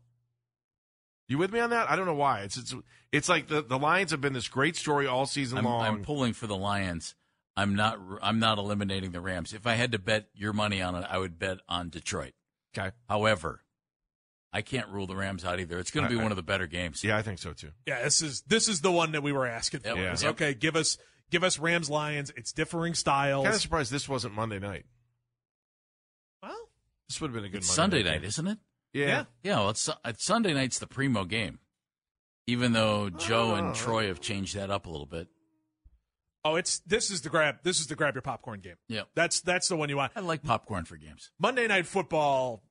you 1.27 1.37
with 1.37 1.51
me 1.51 1.59
on 1.59 1.69
that? 1.69 1.89
I 1.91 1.95
don't 1.95 2.07
know 2.07 2.15
why. 2.15 2.41
It's 2.41 2.57
it's 2.57 2.73
it's 3.11 3.29
like 3.29 3.47
the 3.47 3.61
the 3.61 3.77
Lions 3.77 4.11
have 4.11 4.21
been 4.21 4.33
this 4.33 4.47
great 4.47 4.75
story 4.75 5.05
all 5.05 5.27
season 5.27 5.59
I'm, 5.59 5.65
long. 5.65 5.85
I'm 5.85 6.01
pulling 6.01 6.33
for 6.33 6.47
the 6.47 6.55
Lions. 6.57 7.13
I'm 7.55 7.75
not. 7.75 7.99
I'm 8.23 8.39
not 8.39 8.57
eliminating 8.57 9.11
the 9.11 9.21
Rams. 9.21 9.53
If 9.53 9.67
I 9.67 9.73
had 9.73 9.91
to 9.91 9.99
bet 9.99 10.29
your 10.33 10.53
money 10.53 10.81
on 10.81 10.95
it, 10.95 11.05
I 11.07 11.19
would 11.19 11.37
bet 11.37 11.59
on 11.67 11.89
Detroit. 11.89 12.33
okay. 12.75 12.91
However, 13.07 13.61
I 14.51 14.61
can't 14.63 14.87
rule 14.89 15.05
the 15.07 15.15
Rams 15.15 15.45
out 15.45 15.59
either. 15.59 15.77
It's 15.79 15.91
going 15.91 16.05
to 16.05 16.09
be 16.09 16.15
I- 16.17 16.19
I- 16.19 16.23
one 16.23 16.31
of 16.31 16.35
the 16.35 16.43
better 16.43 16.65
games. 16.67 17.03
Yeah, 17.03 17.17
I 17.17 17.21
think 17.21 17.39
so 17.39 17.53
too. 17.53 17.69
Yeah, 17.85 18.03
this 18.03 18.21
is 18.21 18.41
this 18.41 18.67
is 18.67 18.81
the 18.81 18.91
one 18.91 19.11
that 19.11 19.21
we 19.23 19.31
were 19.31 19.45
asking 19.45 19.81
for. 19.81 19.89
Yep. 19.89 19.97
Yeah. 19.97 20.11
It's, 20.11 20.23
Okay, 20.23 20.53
give 20.53 20.75
us 20.75 20.97
give 21.29 21.43
us 21.43 21.59
Rams 21.59 21.89
Lions. 21.89 22.31
It's 22.35 22.51
differing 22.51 22.93
styles. 22.95 23.43
Kind 23.45 23.55
of 23.55 23.61
surprised 23.61 23.91
this 23.91 24.09
wasn't 24.09 24.33
Monday 24.33 24.57
night. 24.59 24.85
well, 26.41 26.69
This 27.07 27.21
would 27.21 27.27
have 27.29 27.35
been 27.35 27.45
a 27.45 27.49
good 27.49 27.57
It's 27.59 27.77
Monday 27.77 27.97
Sunday 27.97 28.09
night, 28.11 28.21
game. 28.21 28.27
isn't 28.27 28.47
it? 28.47 28.57
Yeah. 28.93 29.07
Yeah. 29.07 29.23
Yeah, 29.43 29.55
well, 29.59 29.69
it's, 29.69 29.89
it's 30.05 30.23
Sunday 30.23 30.53
night's 30.53 30.79
the 30.79 30.87
primo 30.87 31.25
game. 31.25 31.59
Even 32.47 32.71
though 32.73 33.03
oh. 33.03 33.09
Joe 33.11 33.51
Oh. 33.51 33.55
and 33.55 33.75
Troy 33.75 34.07
have 34.07 34.19
changed 34.19 34.55
that 34.55 34.71
up 34.71 34.87
a 34.87 34.89
little 34.89 35.05
bit. 35.05 35.27
oh, 36.43 36.55
it's 36.55 36.79
this 36.79 37.11
is 37.11 37.21
the 37.21 37.29
grab. 37.29 37.57
This 37.63 37.79
is 37.79 37.85
the 37.87 37.95
grab 37.95 38.15
your 38.15 38.23
popcorn 38.23 38.61
game. 38.61 38.77
Yeah, 38.87 39.01
That's 39.13 39.41
that's 39.41 39.67
the 39.67 39.75
one 39.75 39.89
you 39.89 39.97
want. 39.97 40.13
I 40.15 40.21
like 40.21 40.41
popcorn 40.41 40.85
for 40.85 40.97
games. 40.97 41.29
Monday 41.37 41.67
Night 41.67 41.85
Football, 41.85 42.63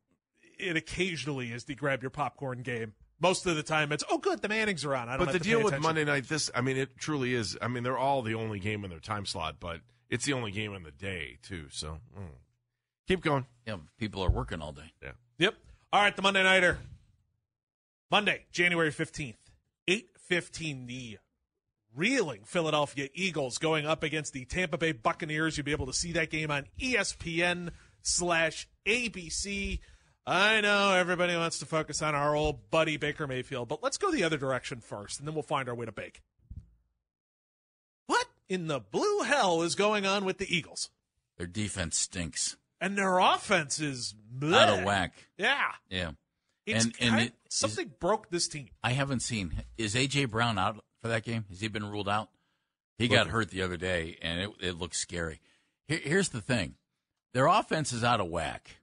it 0.59 0.77
occasionally 0.77 1.53
is 1.53 1.65
the 1.65 1.75
grab 1.75 2.03
your 2.03 2.11
popcorn 2.11 2.63
game. 2.63 2.95
Most 3.21 3.47
of 3.47 3.57
the 3.57 3.63
time, 3.63 3.91
it's 3.91 4.05
oh 4.11 4.19
good, 4.19 4.43
the 4.43 4.49
Mannings 4.49 4.85
are 4.85 4.95
on. 4.95 5.09
I 5.09 5.17
don't 5.17 5.27
But 5.27 5.33
have 5.33 5.33
the 5.35 5.39
to 5.41 5.45
deal 5.45 5.59
pay 5.59 5.65
with. 5.65 5.81
Monday 5.81 6.05
night, 6.05 6.29
this 6.29 6.51
I 6.55 6.61
mean, 6.61 6.77
it 6.77 6.97
truly 6.99 7.35
is. 7.35 7.57
I 7.61 7.69
mean, 7.69 7.83
they're 7.83 7.99
all 7.99 8.23
the 8.23 8.35
only 8.35 8.61
game 8.61 8.85
in 8.85 8.91
their 8.91 9.01
time 9.01 9.27
slot, 9.27 9.57
but 9.59 9.81
it's 10.09 10.25
the 10.25 10.35
only 10.35 10.53
game 10.53 10.75
in 10.75 10.85
the 10.85 10.93
day 10.93 11.39
too. 11.43 11.67
So 11.71 11.99
mm. 12.17 12.29
keep 13.09 13.23
going. 13.23 13.47
Yeah, 13.67 13.77
people 13.99 14.23
are 14.23 14.31
working 14.31 14.61
all 14.61 14.73
day. 14.73 14.93
Yeah. 15.03 15.13
Yep. 15.39 15.55
All 15.93 16.03
right, 16.03 16.15
the 16.15 16.23
Monday 16.23 16.43
Nighter. 16.43 16.79
Monday, 18.11 18.47
January 18.53 18.91
15th, 18.91 19.37
8.15, 19.87 20.87
the 20.87 21.19
reeling 21.95 22.41
Philadelphia 22.45 23.09
Eagles 23.13 23.59
going 23.59 23.87
up 23.87 24.03
against 24.03 24.33
the 24.33 24.45
Tampa 24.47 24.79
Bay 24.79 24.93
Buccaneers. 24.93 25.57
You'll 25.57 25.65
be 25.65 25.73
able 25.73 25.87
to 25.87 25.93
see 25.93 26.13
that 26.13 26.31
game 26.31 26.51
on 26.51 26.67
ESPN 26.81 27.71
slash 28.01 28.69
ABC. 28.87 29.81
I 30.29 30.61
know 30.61 30.93
everybody 30.93 31.35
wants 31.35 31.59
to 31.61 31.67
focus 31.67 32.03
on 32.03 32.15
our 32.15 32.37
old 32.37 32.71
buddy 32.71 32.99
Baker 32.99 33.27
Mayfield, 33.27 33.67
but 33.69 33.83
let's 33.83 33.97
go 33.97 34.11
the 34.11 34.25
other 34.25 34.37
direction 34.37 34.81
first, 34.81 35.19
and 35.19 35.27
then 35.27 35.35
we'll 35.35 35.43
find 35.43 35.71
our 35.71 35.75
way 35.75 35.87
to 35.87 35.93
Bake. 35.93 36.21
What 38.07 38.27
in 38.49 38.67
the 38.67 38.79
blue 38.81 39.21
hell 39.23 39.63
is 39.63 39.75
going 39.75 40.05
on 40.05 40.27
with 40.27 40.37
the 40.37 40.55
Eagles? 40.55 40.91
Their 41.39 41.47
defense 41.47 41.97
stinks. 41.97 42.57
And 42.79 42.97
their 42.97 43.19
offense 43.19 43.81
is 43.81 44.15
Out 44.43 44.79
of 44.79 44.85
whack. 44.85 45.15
Yeah. 45.39 45.73
Yeah. 45.89 46.11
It's 46.67 46.85
And- 46.85 46.95
and 47.01 47.21
it- 47.23 47.35
something 47.49 47.95
broke 47.99 48.29
this 48.29 48.49
team. 48.49 48.69
I 48.85 48.93
haven't 48.93 49.21
seen. 49.21 49.65
Is 49.79 49.97
A.J. 49.97 50.27
Brown 50.27 50.59
out 50.59 50.85
for 51.01 51.09
that 51.09 51.25
game? 51.25 51.47
Has 51.49 51.61
he 51.61 51.69
been 51.69 51.91
ruled 51.91 52.09
out? 52.09 52.29
He 52.99 53.09
got 53.09 53.29
hurt 53.29 53.51
the 53.51 53.63
other 53.63 53.77
day, 53.79 54.19
and 54.21 54.41
it, 54.41 54.51
it 54.61 54.73
looks 54.77 54.99
scary. 54.99 55.41
Here, 55.87 56.01
here's 56.03 56.29
the 56.29 56.43
thing 56.43 56.75
their 57.33 57.47
offense 57.47 57.93
is 57.95 58.05
out 58.05 58.21
of 58.21 58.29
whack. 58.29 58.81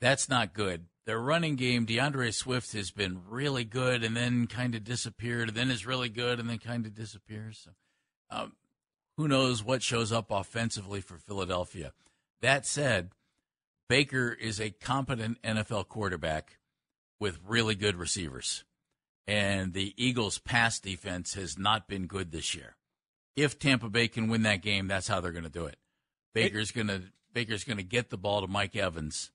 That's 0.00 0.28
not 0.28 0.54
good. 0.54 0.86
Their 1.06 1.20
running 1.20 1.56
game, 1.56 1.84
D'Andre 1.84 2.30
Swift 2.32 2.72
has 2.72 2.90
been 2.90 3.20
really 3.28 3.64
good 3.64 4.02
and 4.02 4.16
then 4.16 4.46
kind 4.46 4.74
of 4.74 4.82
disappeared, 4.84 5.48
and 5.48 5.56
then 5.56 5.70
is 5.70 5.86
really 5.86 6.08
good 6.08 6.40
and 6.40 6.50
then 6.50 6.58
kind 6.58 6.84
of 6.84 6.94
disappears. 6.94 7.60
So, 7.64 7.70
um, 8.30 8.52
who 9.16 9.28
knows 9.28 9.62
what 9.62 9.82
shows 9.82 10.12
up 10.12 10.30
offensively 10.30 11.00
for 11.00 11.16
Philadelphia? 11.16 11.92
That 12.42 12.66
said, 12.66 13.10
Baker 13.88 14.32
is 14.32 14.60
a 14.60 14.70
competent 14.70 15.40
NFL 15.42 15.88
quarterback 15.88 16.58
with 17.20 17.38
really 17.46 17.74
good 17.74 17.96
receivers. 17.96 18.64
And 19.26 19.72
the 19.72 19.94
Eagles' 19.96 20.38
pass 20.38 20.78
defense 20.78 21.34
has 21.34 21.58
not 21.58 21.88
been 21.88 22.06
good 22.06 22.30
this 22.30 22.54
year. 22.54 22.76
If 23.34 23.58
Tampa 23.58 23.88
Bay 23.88 24.08
can 24.08 24.28
win 24.28 24.42
that 24.42 24.62
game, 24.62 24.88
that's 24.88 25.08
how 25.08 25.20
they're 25.20 25.32
going 25.32 25.44
to 25.44 25.50
do 25.50 25.66
it. 25.66 25.76
Baker's 26.34 26.70
going 26.70 26.88
to 26.88 27.02
Baker's 27.32 27.64
going 27.64 27.76
to 27.76 27.82
get 27.82 28.10
the 28.10 28.16
ball 28.16 28.40
to 28.40 28.46
Mike 28.46 28.76
Evans, 28.76 29.30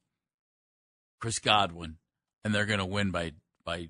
Chris 1.21 1.39
Godwin, 1.39 1.97
and 2.43 2.53
they're 2.53 2.65
going 2.65 2.79
to 2.79 2.85
win 2.85 3.11
by 3.11 3.31
by 3.63 3.87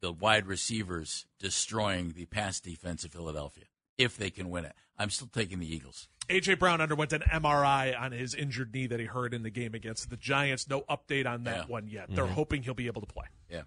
the 0.00 0.10
wide 0.10 0.46
receivers 0.46 1.26
destroying 1.38 2.14
the 2.16 2.24
pass 2.26 2.58
defense 2.58 3.04
of 3.04 3.12
Philadelphia. 3.12 3.64
If 3.98 4.16
they 4.16 4.30
can 4.30 4.48
win 4.48 4.64
it, 4.64 4.72
I'm 4.98 5.10
still 5.10 5.28
taking 5.28 5.58
the 5.60 5.72
Eagles. 5.72 6.08
AJ 6.30 6.58
Brown 6.58 6.80
underwent 6.80 7.12
an 7.12 7.20
MRI 7.22 7.98
on 8.00 8.12
his 8.12 8.34
injured 8.34 8.72
knee 8.72 8.86
that 8.86 8.98
he 8.98 9.04
heard 9.06 9.34
in 9.34 9.42
the 9.42 9.50
game 9.50 9.74
against 9.74 10.08
the 10.10 10.16
Giants. 10.16 10.68
No 10.68 10.82
update 10.88 11.26
on 11.26 11.44
that 11.44 11.56
Yeah. 11.56 11.64
one 11.66 11.86
yet. 11.86 12.04
Mm-hmm. 12.06 12.14
They're 12.14 12.26
hoping 12.26 12.62
he'll 12.62 12.72
be 12.74 12.86
able 12.86 13.02
to 13.02 13.06
play. 13.12 13.26
Yeah, 13.50 13.62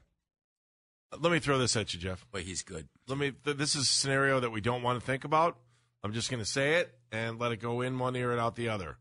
Let 1.19 1.31
me 1.31 1.39
throw 1.39 1.59
this 1.59 1.75
at 1.75 1.93
you, 1.93 1.99
Jeff. 1.99 2.25
but 2.31 2.41
he's 2.41 2.63
good. 2.63 2.87
Let 3.07 3.19
me. 3.19 3.31
Th- 3.31 3.55
this 3.57 3.75
is 3.75 3.83
a 3.83 3.85
scenario 3.85 4.39
that 4.39 4.49
we 4.49 4.61
don't 4.61 4.81
want 4.81 4.99
to 4.99 5.05
think 5.05 5.23
about. 5.23 5.57
I'm 6.03 6.13
just 6.13 6.31
going 6.31 6.41
to 6.41 6.49
say 6.49 6.75
it 6.75 6.93
and 7.11 7.37
let 7.37 7.51
it 7.51 7.57
go 7.57 7.81
in 7.81 7.99
one 7.99 8.15
ear 8.15 8.31
and 8.31 8.39
out 8.41 8.55
the 8.55 8.69
other. 8.69 8.97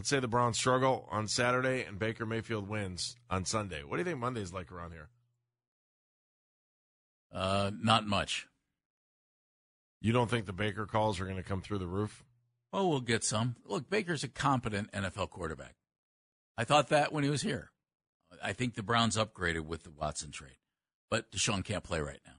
Let's 0.00 0.08
say 0.08 0.18
the 0.18 0.28
Browns 0.28 0.56
struggle 0.56 1.06
on 1.10 1.28
Saturday 1.28 1.84
and 1.84 1.98
Baker 1.98 2.24
Mayfield 2.24 2.70
wins 2.70 3.16
on 3.28 3.44
Sunday. 3.44 3.82
What 3.82 3.96
do 3.96 4.00
you 4.00 4.06
think 4.06 4.18
Monday's 4.18 4.50
like 4.50 4.72
around 4.72 4.92
here? 4.92 5.10
Uh, 7.30 7.70
not 7.82 8.06
much. 8.06 8.46
You 10.00 10.14
don't 10.14 10.30
think 10.30 10.46
the 10.46 10.54
Baker 10.54 10.86
calls 10.86 11.20
are 11.20 11.24
going 11.26 11.36
to 11.36 11.42
come 11.42 11.60
through 11.60 11.80
the 11.80 11.86
roof? 11.86 12.24
Oh, 12.72 12.88
we'll 12.88 13.02
get 13.02 13.24
some. 13.24 13.56
Look, 13.66 13.90
Baker's 13.90 14.24
a 14.24 14.28
competent 14.28 14.90
NFL 14.92 15.28
quarterback. 15.28 15.74
I 16.56 16.64
thought 16.64 16.88
that 16.88 17.12
when 17.12 17.22
he 17.22 17.28
was 17.28 17.42
here. 17.42 17.70
I 18.42 18.54
think 18.54 18.76
the 18.76 18.82
Browns 18.82 19.18
upgraded 19.18 19.66
with 19.66 19.82
the 19.82 19.90
Watson 19.90 20.30
trade, 20.30 20.56
but 21.10 21.30
Deshaun 21.30 21.62
can't 21.62 21.84
play 21.84 22.00
right 22.00 22.20
now. 22.26 22.36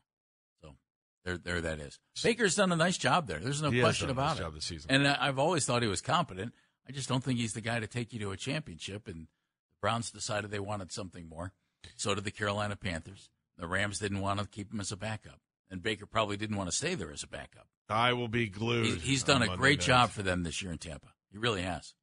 So 0.63 0.75
there, 1.23 1.37
there 1.37 1.61
that 1.61 1.77
is. 1.79 1.99
Baker's 2.23 2.55
done 2.55 2.71
a 2.71 2.75
nice 2.75 2.97
job 2.97 3.27
there. 3.27 3.37
There's 3.37 3.61
no 3.61 3.69
He 3.69 3.81
question 3.81 4.09
about 4.09 4.29
nice 4.29 4.39
it. 4.39 4.41
job 4.41 4.55
this 4.55 4.65
season. 4.65 4.89
And 4.89 5.07
I've 5.07 5.37
always 5.37 5.63
thought 5.67 5.83
he 5.83 5.87
was 5.87 6.01
competent. 6.01 6.53
I 6.87 6.91
just 6.91 7.09
don't 7.09 7.23
think 7.23 7.39
he's 7.39 7.53
the 7.53 7.61
guy 7.61 7.79
to 7.79 7.87
take 7.87 8.13
you 8.13 8.19
to 8.19 8.31
a 8.31 8.37
championship. 8.37 9.07
And 9.07 9.23
the 9.23 9.77
Browns 9.81 10.11
decided 10.11 10.51
they 10.51 10.59
wanted 10.59 10.91
something 10.91 11.27
more. 11.27 11.53
So 11.95 12.13
did 12.15 12.23
the 12.23 12.31
Carolina 12.31 12.75
Panthers. 12.75 13.29
The 13.57 13.67
Rams 13.67 13.99
didn't 13.99 14.21
want 14.21 14.39
to 14.39 14.47
keep 14.47 14.73
him 14.73 14.79
as 14.79 14.91
a 14.91 14.97
backup, 14.97 15.39
and 15.69 15.83
Baker 15.83 16.05
probably 16.05 16.37
didn't 16.37 16.57
want 16.57 16.69
to 16.69 16.75
stay 16.75 16.95
there 16.95 17.11
as 17.11 17.21
a 17.21 17.27
backup. 17.27 17.67
I 17.89 18.13
will 18.13 18.27
be 18.27 18.47
glued. 18.47 18.85
He, 18.85 18.95
he's 18.95 19.23
done 19.23 19.43
a 19.43 19.47
Monday 19.47 19.59
great 19.59 19.79
night. 19.79 19.85
job 19.85 20.09
for 20.09 20.23
them 20.23 20.43
this 20.43 20.61
year 20.61 20.71
in 20.71 20.77
Tampa. 20.77 21.09
He 21.31 21.37
really 21.37 21.61
has. 21.61 21.93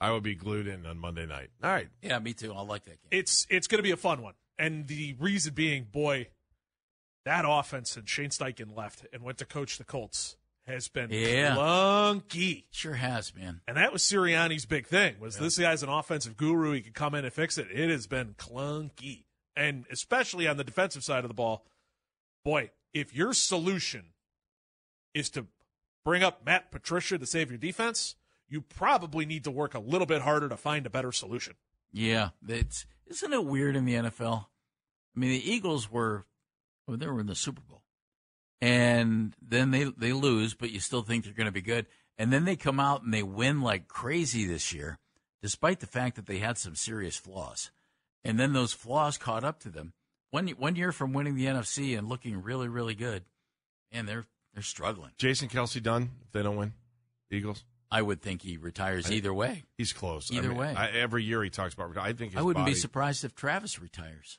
I 0.00 0.10
will 0.10 0.20
be 0.20 0.34
glued 0.34 0.66
in 0.66 0.86
on 0.86 0.98
Monday 0.98 1.26
night. 1.26 1.50
All 1.62 1.70
right. 1.70 1.88
Yeah, 2.02 2.18
me 2.18 2.32
too. 2.34 2.52
I 2.54 2.62
like 2.62 2.84
that 2.84 3.02
game. 3.02 3.08
It's 3.10 3.46
it's 3.50 3.66
going 3.66 3.78
to 3.78 3.82
be 3.82 3.90
a 3.90 3.96
fun 3.96 4.22
one, 4.22 4.34
and 4.58 4.86
the 4.86 5.14
reason 5.18 5.54
being, 5.54 5.84
boy, 5.84 6.28
that 7.24 7.44
offense 7.46 7.96
and 7.96 8.08
Shane 8.08 8.30
Steichen 8.30 8.74
left 8.74 9.06
and 9.12 9.22
went 9.22 9.38
to 9.38 9.44
coach 9.44 9.78
the 9.78 9.84
Colts 9.84 10.36
has 10.66 10.88
been 10.88 11.10
Yeah. 11.10 11.54
clunky. 11.56 12.64
Sure 12.70 12.94
has, 12.94 13.34
man. 13.34 13.60
And 13.68 13.76
that 13.76 13.92
was 13.92 14.02
Sirianni's 14.02 14.66
big 14.66 14.86
thing 14.86 15.18
was 15.20 15.38
this 15.38 15.58
guy's 15.58 15.82
an 15.82 15.88
offensive 15.88 16.36
guru. 16.36 16.72
He 16.72 16.80
could 16.82 16.94
come 16.94 17.14
in 17.14 17.24
and 17.24 17.32
fix 17.32 17.56
it. 17.58 17.68
It 17.70 17.90
has 17.90 18.06
been 18.06 18.34
clunky. 18.34 19.24
And 19.54 19.86
especially 19.90 20.46
on 20.48 20.56
the 20.56 20.64
defensive 20.64 21.04
side 21.04 21.24
of 21.24 21.28
the 21.28 21.34
ball, 21.34 21.64
boy, 22.44 22.70
if 22.92 23.14
your 23.14 23.32
solution 23.32 24.12
is 25.14 25.30
to 25.30 25.46
bring 26.04 26.22
up 26.22 26.44
Matt 26.44 26.70
Patricia 26.70 27.16
to 27.18 27.26
save 27.26 27.50
your 27.50 27.58
defense, 27.58 28.16
you 28.48 28.60
probably 28.60 29.24
need 29.24 29.44
to 29.44 29.50
work 29.50 29.74
a 29.74 29.78
little 29.78 30.06
bit 30.06 30.22
harder 30.22 30.48
to 30.48 30.56
find 30.56 30.86
a 30.86 30.90
better 30.90 31.12
solution. 31.12 31.54
Yeah, 31.92 32.30
it's 32.46 32.86
isn't 33.06 33.32
it 33.32 33.44
weird 33.44 33.76
in 33.76 33.84
the 33.84 33.94
NFL? 33.94 34.46
I 35.16 35.18
mean, 35.18 35.30
the 35.30 35.50
Eagles 35.50 35.90
were 35.90 36.26
well, 36.86 36.96
they 36.96 37.06
were 37.06 37.20
in 37.20 37.26
the 37.26 37.34
Super 37.34 37.62
Bowl, 37.62 37.82
and 38.60 39.34
then 39.40 39.70
they 39.70 39.84
they 39.84 40.12
lose, 40.12 40.54
but 40.54 40.70
you 40.70 40.80
still 40.80 41.02
think 41.02 41.24
they're 41.24 41.32
going 41.32 41.46
to 41.46 41.52
be 41.52 41.62
good, 41.62 41.86
and 42.18 42.32
then 42.32 42.44
they 42.44 42.56
come 42.56 42.80
out 42.80 43.02
and 43.02 43.12
they 43.12 43.22
win 43.22 43.60
like 43.60 43.88
crazy 43.88 44.46
this 44.46 44.72
year, 44.72 44.98
despite 45.42 45.80
the 45.80 45.86
fact 45.86 46.16
that 46.16 46.26
they 46.26 46.38
had 46.38 46.58
some 46.58 46.74
serious 46.74 47.16
flaws, 47.16 47.70
and 48.24 48.38
then 48.38 48.52
those 48.52 48.72
flaws 48.72 49.18
caught 49.18 49.44
up 49.44 49.60
to 49.60 49.68
them. 49.68 49.92
One 50.30 50.48
one 50.48 50.76
year 50.76 50.92
from 50.92 51.12
winning 51.12 51.34
the 51.36 51.46
NFC 51.46 51.96
and 51.96 52.08
looking 52.08 52.42
really 52.42 52.68
really 52.68 52.94
good, 52.94 53.24
and 53.92 54.08
they're 54.08 54.26
they're 54.54 54.62
struggling. 54.62 55.12
Jason 55.18 55.48
Kelce 55.48 55.82
done 55.82 56.10
if 56.24 56.32
they 56.32 56.42
don't 56.42 56.56
win? 56.56 56.72
Eagles? 57.30 57.64
I 57.90 58.02
would 58.02 58.20
think 58.20 58.42
he 58.42 58.56
retires 58.56 59.10
either 59.12 59.32
way. 59.32 59.62
He's 59.78 59.92
close. 59.92 60.32
Either 60.32 60.46
I 60.46 60.48
mean, 60.48 60.58
way. 60.58 60.74
I, 60.76 60.90
every 60.90 61.22
year 61.22 61.42
he 61.44 61.50
talks 61.50 61.74
about. 61.74 61.96
I 61.96 62.12
think 62.12 62.36
I 62.36 62.42
wouldn't 62.42 62.66
be 62.66 62.74
surprised 62.74 63.24
if 63.24 63.34
Travis 63.34 63.80
retires. 63.80 64.38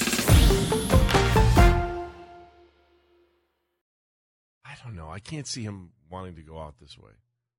Don't 4.83 4.95
know. 4.95 5.09
I 5.09 5.19
can't 5.19 5.47
see 5.47 5.63
him 5.63 5.91
wanting 6.09 6.35
to 6.35 6.41
go 6.41 6.59
out 6.59 6.75
this 6.79 6.97
way. 6.97 7.11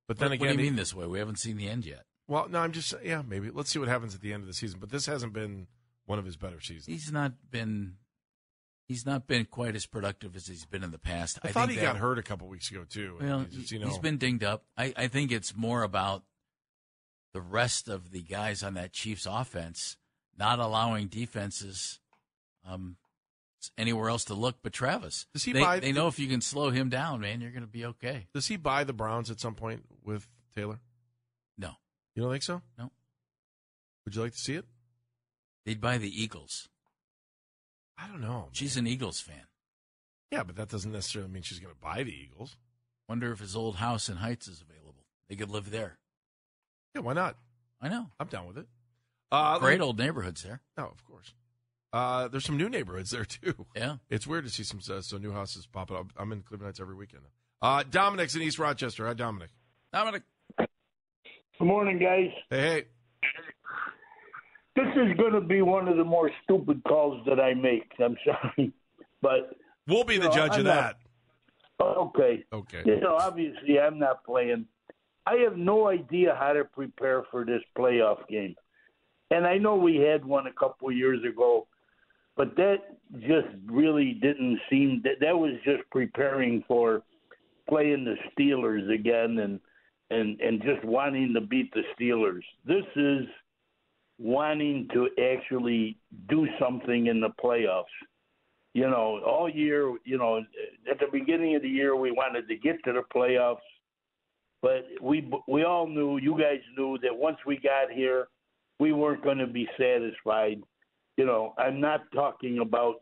But 0.07 0.19
then 0.19 0.29
What, 0.29 0.33
again, 0.35 0.47
what 0.47 0.57
do 0.57 0.63
you 0.63 0.69
mean 0.71 0.75
this 0.75 0.93
way? 0.93 1.07
We 1.07 1.19
haven't 1.19 1.39
seen 1.39 1.57
the 1.57 1.67
end 1.67 1.85
yet. 1.85 2.03
well, 2.27 2.47
no, 2.49 2.59
I'm 2.59 2.71
just 2.71 2.93
yeah, 3.03 3.21
maybe 3.27 3.49
let's 3.51 3.69
see 3.71 3.79
what 3.79 3.87
happens 3.87 4.13
at 4.15 4.21
the 4.21 4.33
end 4.33 4.41
of 4.43 4.47
the 4.47 4.53
season. 4.53 4.79
But 4.79 4.89
this 4.89 5.05
hasn't 5.05 5.33
been 5.33 5.67
one 6.05 6.19
of 6.19 6.25
his 6.25 6.35
better 6.37 6.59
seasons. 6.59 6.85
He's 6.87 7.11
not 7.11 7.33
been. 7.49 7.95
He's 8.85 9.05
not 9.05 9.27
been 9.27 9.45
quite 9.45 9.75
as 9.75 9.85
productive 9.85 10.35
as 10.35 10.45
he's 10.47 10.65
been 10.65 10.83
in 10.83 10.91
the 10.91 10.99
past. 10.99 11.39
I, 11.41 11.47
thought 11.53 11.67
think 11.69 11.79
he 11.79 11.85
that- 11.85 11.93
got 11.93 11.97
hurt 11.97 12.19
a 12.19 12.23
couple 12.23 12.47
weeks 12.49 12.69
ago 12.69 12.83
too. 12.87 13.17
Well, 13.19 13.45
he's, 13.49 13.71
you 13.71 13.79
know, 13.79 13.87
he's 13.87 13.97
been 13.97 14.17
dinged 14.17 14.43
up. 14.43 14.65
I, 14.77 14.93
I 14.97 15.07
think 15.07 15.31
it's 15.31 15.55
more 15.55 15.83
about 15.83 16.23
the 17.31 17.41
rest 17.41 17.87
of 17.87 18.11
the 18.11 18.21
guys 18.21 18.61
on 18.61 18.73
that 18.73 18.91
Chiefs 18.91 19.25
offense 19.25 19.95
not 20.37 20.59
allowing 20.59 21.07
defenses 21.07 21.99
um, 22.67 22.97
anywhere 23.77 24.09
else 24.09 24.25
to 24.25 24.33
look 24.33 24.57
but 24.63 24.73
Travis. 24.73 25.25
Does 25.33 25.43
he 25.43 25.53
they, 25.53 25.61
buy- 25.61 25.79
they 25.79 25.91
know 25.91 26.07
if 26.07 26.19
you 26.19 26.27
can 26.27 26.41
slow 26.41 26.69
him 26.69 26.89
down, 26.89 27.21
man, 27.21 27.41
you're 27.41 27.51
going 27.51 27.61
to 27.63 27.67
be 27.67 27.85
okay. 27.85 28.27
Does 28.33 28.47
he 28.47 28.57
buy 28.57 28.83
the 28.83 28.93
Browns 28.93 29.29
at 29.31 29.39
some 29.39 29.55
point 29.55 29.83
with 30.03 30.27
Taylor? 30.55 30.79
No, 31.57 31.71
You 32.15 32.23
don't 32.23 32.31
think 32.31 32.43
so? 32.43 32.61
no. 32.77 32.91
Would 34.05 34.15
you 34.15 34.21
like 34.21 34.33
to 34.33 34.37
see 34.37 34.55
it? 34.55 34.65
They'd 35.65 35.79
buy 35.79 35.97
the 35.97 36.21
Eagles. 36.23 36.67
I 37.97 38.07
don't 38.07 38.19
know. 38.21 38.49
She's 38.51 38.75
an 38.75 38.85
Eagles 38.87 39.21
fan. 39.21 39.45
Yeah, 40.29 40.43
but 40.43 40.55
that 40.57 40.67
doesn't 40.67 40.91
necessarily 40.91 41.31
mean 41.31 41.43
she's 41.43 41.59
going 41.59 41.73
to 41.73 41.79
buy 41.79 42.03
the 42.03 42.11
Eagles. 42.13 42.57
Wonder 43.07 43.31
if 43.31 43.39
his 43.39 43.55
old 43.55 43.77
house 43.77 44.09
in 44.09 44.17
Heights 44.17 44.47
is 44.47 44.61
available. 44.61 45.05
They 45.29 45.35
could 45.35 45.49
live 45.51 45.71
there. 45.71 45.99
Yeah, 46.95 47.01
why 47.01 47.13
not? 47.13 47.37
I 47.81 47.87
know. 47.87 48.07
I'm 48.19 48.27
down 48.27 48.47
with 48.47 48.57
it. 48.57 48.67
Uh, 49.31 49.57
Great 49.59 49.79
old 49.81 49.97
neighborhoods 49.97 50.43
there. 50.43 50.61
No, 50.77 50.85
of 50.85 51.03
course. 51.05 51.33
Uh, 51.93 52.27
there's 52.27 52.43
some 52.43 52.57
new 52.57 52.67
neighborhoods 52.69 53.11
there 53.11 53.23
too. 53.25 53.65
Yeah. 53.75 53.97
It's 54.09 54.25
weird 54.27 54.45
to 54.45 54.49
see 54.49 54.63
some 54.63 54.79
uh, 54.93 55.01
some 55.01 55.21
new 55.21 55.31
houses 55.31 55.67
popping 55.67 55.95
up. 55.95 56.07
I'm 56.17 56.31
in 56.31 56.41
Cleveland 56.41 56.67
Heights 56.69 56.79
every 56.79 56.95
weekend. 56.95 57.21
Uh, 57.61 57.83
Dominic's 57.89 58.35
in 58.35 58.41
East 58.41 58.57
Rochester. 58.59 59.05
Hi, 59.07 59.13
Dominic. 59.13 59.49
Dominic. 59.93 60.23
Good 60.57 60.67
morning, 61.67 61.99
guys. 61.99 62.31
Hey, 62.49 62.59
hey. 62.61 62.83
This 64.75 64.87
is 64.95 65.15
going 65.17 65.33
to 65.33 65.41
be 65.41 65.61
one 65.61 65.87
of 65.87 65.97
the 65.97 66.03
more 66.03 66.31
stupid 66.43 66.81
calls 66.87 67.23
that 67.27 67.39
I 67.39 67.53
make. 67.53 67.91
I'm 68.03 68.17
sorry, 68.25 68.73
but 69.21 69.55
We'll 69.87 70.03
be 70.03 70.17
the 70.17 70.29
No, 70.29 70.33
judge 70.33 70.53
I'm 70.53 70.59
of 70.61 70.65
not- 70.65 70.95
that. 71.79 71.85
okay. 71.85 72.43
Okay. 72.51 72.81
You 72.85 72.99
know, 73.01 73.15
obviously, 73.17 73.79
I'm 73.79 73.99
not 73.99 74.23
playing. 74.25 74.65
I 75.27 75.35
have 75.47 75.57
no 75.57 75.87
idea 75.89 76.35
how 76.37 76.53
to 76.53 76.63
prepare 76.65 77.23
for 77.29 77.45
this 77.45 77.61
playoff 77.77 78.27
game, 78.27 78.55
and 79.29 79.45
I 79.45 79.57
know 79.57 79.75
we 79.75 79.97
had 79.97 80.25
one 80.25 80.47
a 80.47 80.53
couple 80.53 80.89
of 80.89 80.95
years 80.97 81.19
ago, 81.23 81.67
but 82.35 82.55
that 82.55 82.77
just 83.19 83.47
really 83.67 84.13
didn't 84.21 84.59
seem 84.69 85.01
that 85.03 85.19
that 85.21 85.37
was 85.37 85.53
just 85.63 85.83
preparing 85.91 86.63
for 86.67 87.03
playing 87.69 88.05
the 88.05 88.15
Steelers 88.31 88.93
again 88.93 89.39
and 89.39 89.59
and 90.09 90.39
and 90.41 90.61
just 90.61 90.83
wanting 90.83 91.33
to 91.33 91.41
beat 91.41 91.73
the 91.73 91.83
Steelers. 91.97 92.43
This 92.65 92.85
is 92.95 93.27
wanting 94.19 94.87
to 94.93 95.09
actually 95.31 95.97
do 96.29 96.47
something 96.59 97.07
in 97.07 97.19
the 97.19 97.29
playoffs. 97.43 97.85
You 98.73 98.89
know, 98.89 99.21
all 99.25 99.49
year, 99.49 99.95
you 100.03 100.17
know, 100.17 100.37
at 100.89 100.99
the 100.99 101.05
beginning 101.11 101.55
of 101.55 101.61
the 101.61 101.69
year 101.69 101.95
we 101.95 102.11
wanted 102.11 102.47
to 102.47 102.55
get 102.55 102.83
to 102.85 102.93
the 102.93 103.03
playoffs, 103.15 103.57
but 104.61 104.85
we 105.01 105.29
we 105.47 105.63
all 105.63 105.87
knew, 105.87 106.17
you 106.17 106.37
guys 106.39 106.61
knew 106.75 106.97
that 107.03 107.15
once 107.15 107.37
we 107.45 107.57
got 107.57 107.91
here, 107.91 108.27
we 108.79 108.91
weren't 108.91 109.23
going 109.23 109.37
to 109.37 109.47
be 109.47 109.67
satisfied. 109.77 110.61
You 111.17 111.25
know, 111.25 111.53
I'm 111.57 111.79
not 111.79 112.01
talking 112.13 112.59
about 112.59 112.95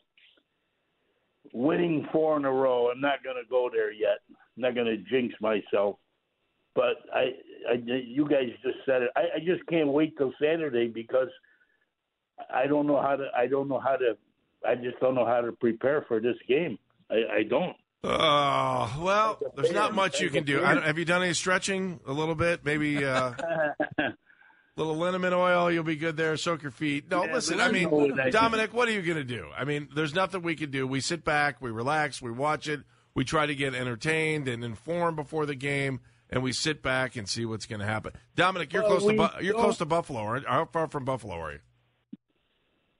winning 1.54 2.08
four 2.12 2.38
in 2.38 2.46
a 2.46 2.52
row. 2.52 2.90
I'm 2.92 3.02
not 3.02 3.24
going 3.24 3.38
to 3.38 3.50
go 3.50 3.70
there 3.72 3.92
yet. 3.92 4.20
I'm 4.30 4.62
not 4.62 4.76
going 4.76 4.88
to 4.88 4.98
jinx 4.98 5.34
myself. 5.42 5.98
But 6.74 6.98
I, 7.14 7.32
I, 7.70 7.74
you 7.86 8.28
guys 8.28 8.50
just 8.64 8.78
said 8.86 9.02
it. 9.02 9.12
I, 9.16 9.22
I 9.36 9.40
just 9.40 9.66
can't 9.68 9.90
wait 9.90 10.18
till 10.18 10.34
Saturday 10.42 10.88
because 10.88 11.28
I 12.54 12.66
don't 12.68 12.88
know 12.88 13.02
how 13.02 13.18
to. 13.18 13.28
I 13.36 13.48
don't 13.48 13.68
know 13.68 13.80
how 13.80 13.98
to. 13.98 14.18
I 14.66 14.76
just 14.76 15.00
don't 15.02 15.16
know 15.16 15.26
how 15.26 15.42
to 15.42 15.52
prepare 15.52 16.06
for 16.08 16.22
this 16.22 16.38
game. 16.48 16.80
I, 17.10 17.40
I 17.40 17.44
don't. 17.44 17.76
Oh 18.04 19.00
well, 19.04 19.38
there's 19.56 19.74
not 19.74 19.94
much 19.94 20.22
you 20.22 20.30
can 20.30 20.44
do. 20.44 20.64
I 20.64 20.74
don't, 20.74 20.84
have 20.84 20.98
you 20.98 21.06
done 21.06 21.24
any 21.24 21.34
stretching? 21.34 22.00
A 22.08 22.14
little 22.14 22.36
bit, 22.36 22.64
maybe. 22.64 23.04
Uh, 23.04 23.34
little 24.78 24.96
liniment 24.96 25.34
oil, 25.34 25.72
you'll 25.72 25.84
be 25.84 25.96
good 25.96 26.18
there. 26.18 26.36
Soak 26.38 26.62
your 26.64 26.72
feet. 26.72 27.10
No, 27.10 27.24
Yeah, 27.26 27.34
listen. 27.34 27.60
I 27.60 27.72
mean, 27.72 27.84
know 27.84 27.90
what 27.90 28.20
I 28.20 28.30
Dominic, 28.30 28.74
what 28.74 28.88
are 28.88 28.92
you 28.92 29.02
going 29.02 29.18
to 29.18 29.24
do? 29.24 29.48
I 29.58 29.64
mean, 29.66 29.90
there's 29.94 30.14
nothing 30.16 30.42
we 30.42 30.56
can 30.56 30.72
do. 30.72 30.88
We 30.88 31.02
sit 31.02 31.24
back, 31.24 31.62
we 31.62 31.72
relax, 31.72 32.22
we 32.22 32.32
watch 32.32 32.68
it, 32.68 32.82
we 33.14 33.24
try 33.26 33.46
to 33.46 33.56
get 33.56 33.76
entertained 33.76 34.48
and 34.48 34.64
informed 34.64 35.18
before 35.18 35.46
the 35.46 35.56
game, 35.56 36.00
and 36.30 36.42
we 36.42 36.54
sit 36.54 36.82
back 36.82 37.16
and 37.18 37.28
see 37.28 37.46
what's 37.46 37.66
going 37.66 37.82
to 37.82 37.86
happen. 37.86 38.14
Dominic, 38.36 38.72
you're 38.74 38.84
Well, 38.84 39.00
close 39.00 39.12
to 39.12 39.18
Bu- 39.40 39.44
you're 39.46 39.56
close 39.56 39.78
to 39.80 39.86
Buffalo. 39.86 40.20
Aren't, 40.22 40.48
how 40.48 40.66
far 40.66 40.88
from 40.88 41.04
Buffalo 41.06 41.36
are 41.36 41.52
you? 41.54 41.60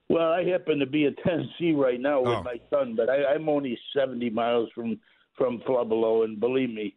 Well, 0.08 0.30
I 0.30 0.44
happen 0.44 0.78
to 0.80 0.86
be 0.86 1.06
in 1.06 1.14
Tennessee 1.16 1.72
right 1.72 1.98
now 1.98 2.20
with 2.20 2.28
Oh. 2.30 2.42
my 2.42 2.60
son, 2.68 2.94
but 2.96 3.08
I, 3.08 3.24
I'm 3.34 3.48
only 3.48 3.78
70 3.96 4.28
miles 4.30 4.68
from 4.74 5.00
from 5.38 5.60
Flubelo, 5.66 6.24
and 6.24 6.38
believe 6.38 6.68
me, 6.68 6.94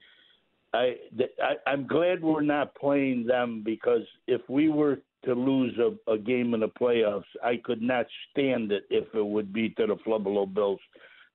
I, 0.75 0.95
I 1.41 1.55
I'm 1.67 1.87
glad 1.87 2.21
we're 2.21 2.41
not 2.41 2.75
playing 2.75 3.25
them 3.25 3.61
because 3.63 4.03
if 4.27 4.41
we 4.49 4.69
were 4.69 4.99
to 5.25 5.33
lose 5.33 5.77
a, 5.79 6.11
a 6.11 6.17
game 6.17 6.53
in 6.53 6.59
the 6.59 6.67
playoffs, 6.67 7.23
I 7.43 7.57
could 7.63 7.81
not 7.81 8.05
stand 8.31 8.71
it 8.71 8.83
if 8.89 9.13
it 9.13 9.25
would 9.25 9.51
be 9.51 9.69
to 9.71 9.87
the 9.87 9.95
Flubelo 9.95 10.51
Bills. 10.51 10.79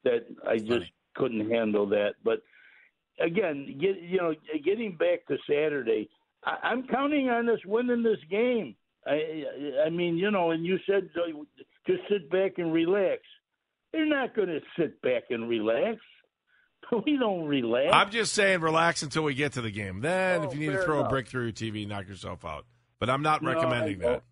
That 0.05 0.27
I 0.49 0.59
just 0.59 0.69
Funny. 0.69 0.95
couldn't 1.17 1.51
handle 1.51 1.87
that. 1.87 2.15
But 2.25 2.43
again, 3.21 3.77
get 3.81 4.01
you 4.01 4.19
know, 4.19 4.35
getting 4.65 4.97
back 4.97 5.27
to 5.27 5.37
Saturday, 5.49 6.09
I, 6.45 6.57
I'm 6.63 6.87
counting 6.87 7.29
on 7.29 7.49
us 7.49 7.65
winning 7.67 8.03
this 8.03 8.21
game. 8.31 8.77
I 9.07 9.45
I 9.87 9.91
mean, 9.91 10.17
you 10.17 10.31
know, 10.31 10.51
and 10.51 10.65
you 10.65 10.79
said 10.87 11.11
uh, 11.17 11.39
just 11.87 12.03
sit 12.09 12.31
back 12.31 12.59
and 12.59 12.73
relax. 12.73 13.23
They're 13.93 14.07
not 14.07 14.37
going 14.37 14.49
to 14.49 14.61
sit 14.79 15.01
back 15.03 15.25
and 15.31 15.49
relax. 15.49 15.99
We 17.05 17.17
don't 17.17 17.47
relax. 17.47 17.91
I'm 17.93 18.11
just 18.11 18.33
saying, 18.33 18.61
relax 18.61 19.03
until 19.03 19.23
we 19.23 19.35
get 19.35 19.53
to 19.53 19.61
the 19.61 19.71
game. 19.71 20.01
Then, 20.01 20.41
Oh, 20.41 20.45
if 20.45 20.55
you 20.55 20.61
need 20.61 20.77
to 20.77 20.83
throw 20.83 21.05
a 21.05 21.09
brick 21.09 21.29
through 21.29 21.45
your 21.45 21.53
TV, 21.53 21.87
knock 21.87 22.09
yourself 22.09 22.45
out. 22.45 22.65
But 22.99 23.09
I'm 23.11 23.23
not 23.23 23.43
No, 23.43 23.53
recommending 23.53 23.99
that. 24.01 24.23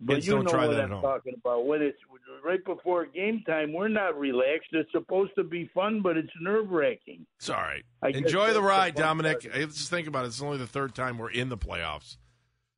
but 0.00 0.14
Kids 0.14 0.26
you 0.26 0.34
don't 0.34 0.44
know 0.44 0.50
try 0.50 0.66
what 0.66 0.76
that 0.76 0.92
I'm 0.92 1.00
talking 1.00 1.34
about. 1.42 1.66
When 1.66 1.80
it's 1.82 1.98
right 2.44 2.62
before 2.64 3.06
game 3.06 3.42
time, 3.46 3.72
we're 3.72 3.88
not 3.88 4.18
relaxed. 4.18 4.68
It's 4.72 4.92
supposed 4.92 5.32
to 5.36 5.44
be 5.44 5.70
fun, 5.74 6.02
but 6.02 6.16
it's 6.16 6.30
nerve 6.40 6.70
wracking. 6.70 7.26
It's 7.38 7.48
all 7.50 7.56
right. 7.56 7.82
I 8.02 8.08
Enjoy 8.08 8.40
the 8.40 8.46
that's 8.46 8.54
the 8.56 8.62
ride, 8.62 8.94
Dominic. 8.94 9.42
part. 9.42 9.56
Let's 9.58 9.76
just 9.76 9.90
think 9.90 10.06
about 10.06 10.24
it. 10.24 10.28
It's 10.28 10.42
only 10.42 10.58
the 10.58 10.66
third 10.66 10.94
time 10.94 11.18
we're 11.18 11.30
in 11.30 11.48
the 11.48 11.56
playoffs 11.58 12.16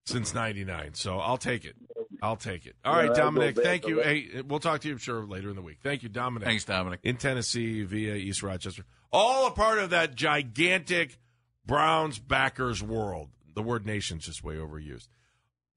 since 0.06 0.32
'99, 0.32 0.94
so 0.94 1.18
I'll 1.18 1.36
take 1.36 1.64
it. 1.64 1.74
I'll 2.22 2.36
take 2.36 2.66
it. 2.66 2.76
All 2.84 2.92
Yeah, 2.94 2.98
right, 3.00 3.08
I'll 3.10 3.14
go 3.14 3.22
Dominic. 3.22 3.56
Thank 3.56 3.86
you. 3.86 4.00
Hey, 4.02 4.42
we'll 4.46 4.58
talk 4.60 4.80
to 4.80 4.88
you, 4.88 4.94
I'm 4.94 4.98
sure, 4.98 5.24
later 5.26 5.50
in 5.50 5.56
the 5.56 5.62
week. 5.62 5.78
Thank 5.82 6.02
you, 6.02 6.08
Dominic. 6.08 6.46
Thanks, 6.46 6.64
Dominic. 6.64 7.00
In 7.02 7.16
Tennessee 7.16 7.82
via 7.84 8.14
East 8.14 8.42
Rochester. 8.42 8.84
All 9.12 9.46
a 9.46 9.50
part 9.52 9.78
of 9.78 9.90
that 9.90 10.14
gigantic 10.14 11.18
Browns 11.64 12.18
backers 12.18 12.82
world. 12.82 13.28
The 13.54 13.62
word 13.62 13.86
nation's 13.86 14.26
just 14.26 14.42
way 14.44 14.56
overused. 14.56 15.08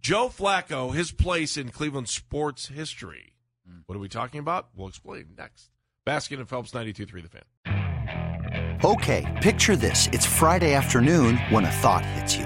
Joe 0.02 0.30
Flacco, 0.30 0.94
his 0.94 1.12
place 1.12 1.58
in 1.58 1.70
Cleveland 1.70 2.10
sports 2.10 2.68
history. 2.68 3.34
Hmm. 3.68 3.80
What 3.86 3.96
are 3.96 4.00
we 4.00 4.10
talking 4.10 4.40
about? 4.40 4.70
We'll 4.76 4.88
explain 4.88 5.36
next. 5.38 5.70
Baskin 6.08 6.40
and 6.40 6.50
Phelps, 6.50 6.72
92.3 6.72 7.22
The 7.22 7.30
Fan. 7.30 8.80
Okay, 8.84 9.40
picture 9.44 9.76
this. 9.76 10.08
It's 10.12 10.26
Friday 10.26 10.74
afternoon 10.74 11.38
when 11.50 11.66
a 11.66 11.72
thought 11.72 12.04
hits 12.04 12.36
you. 12.36 12.46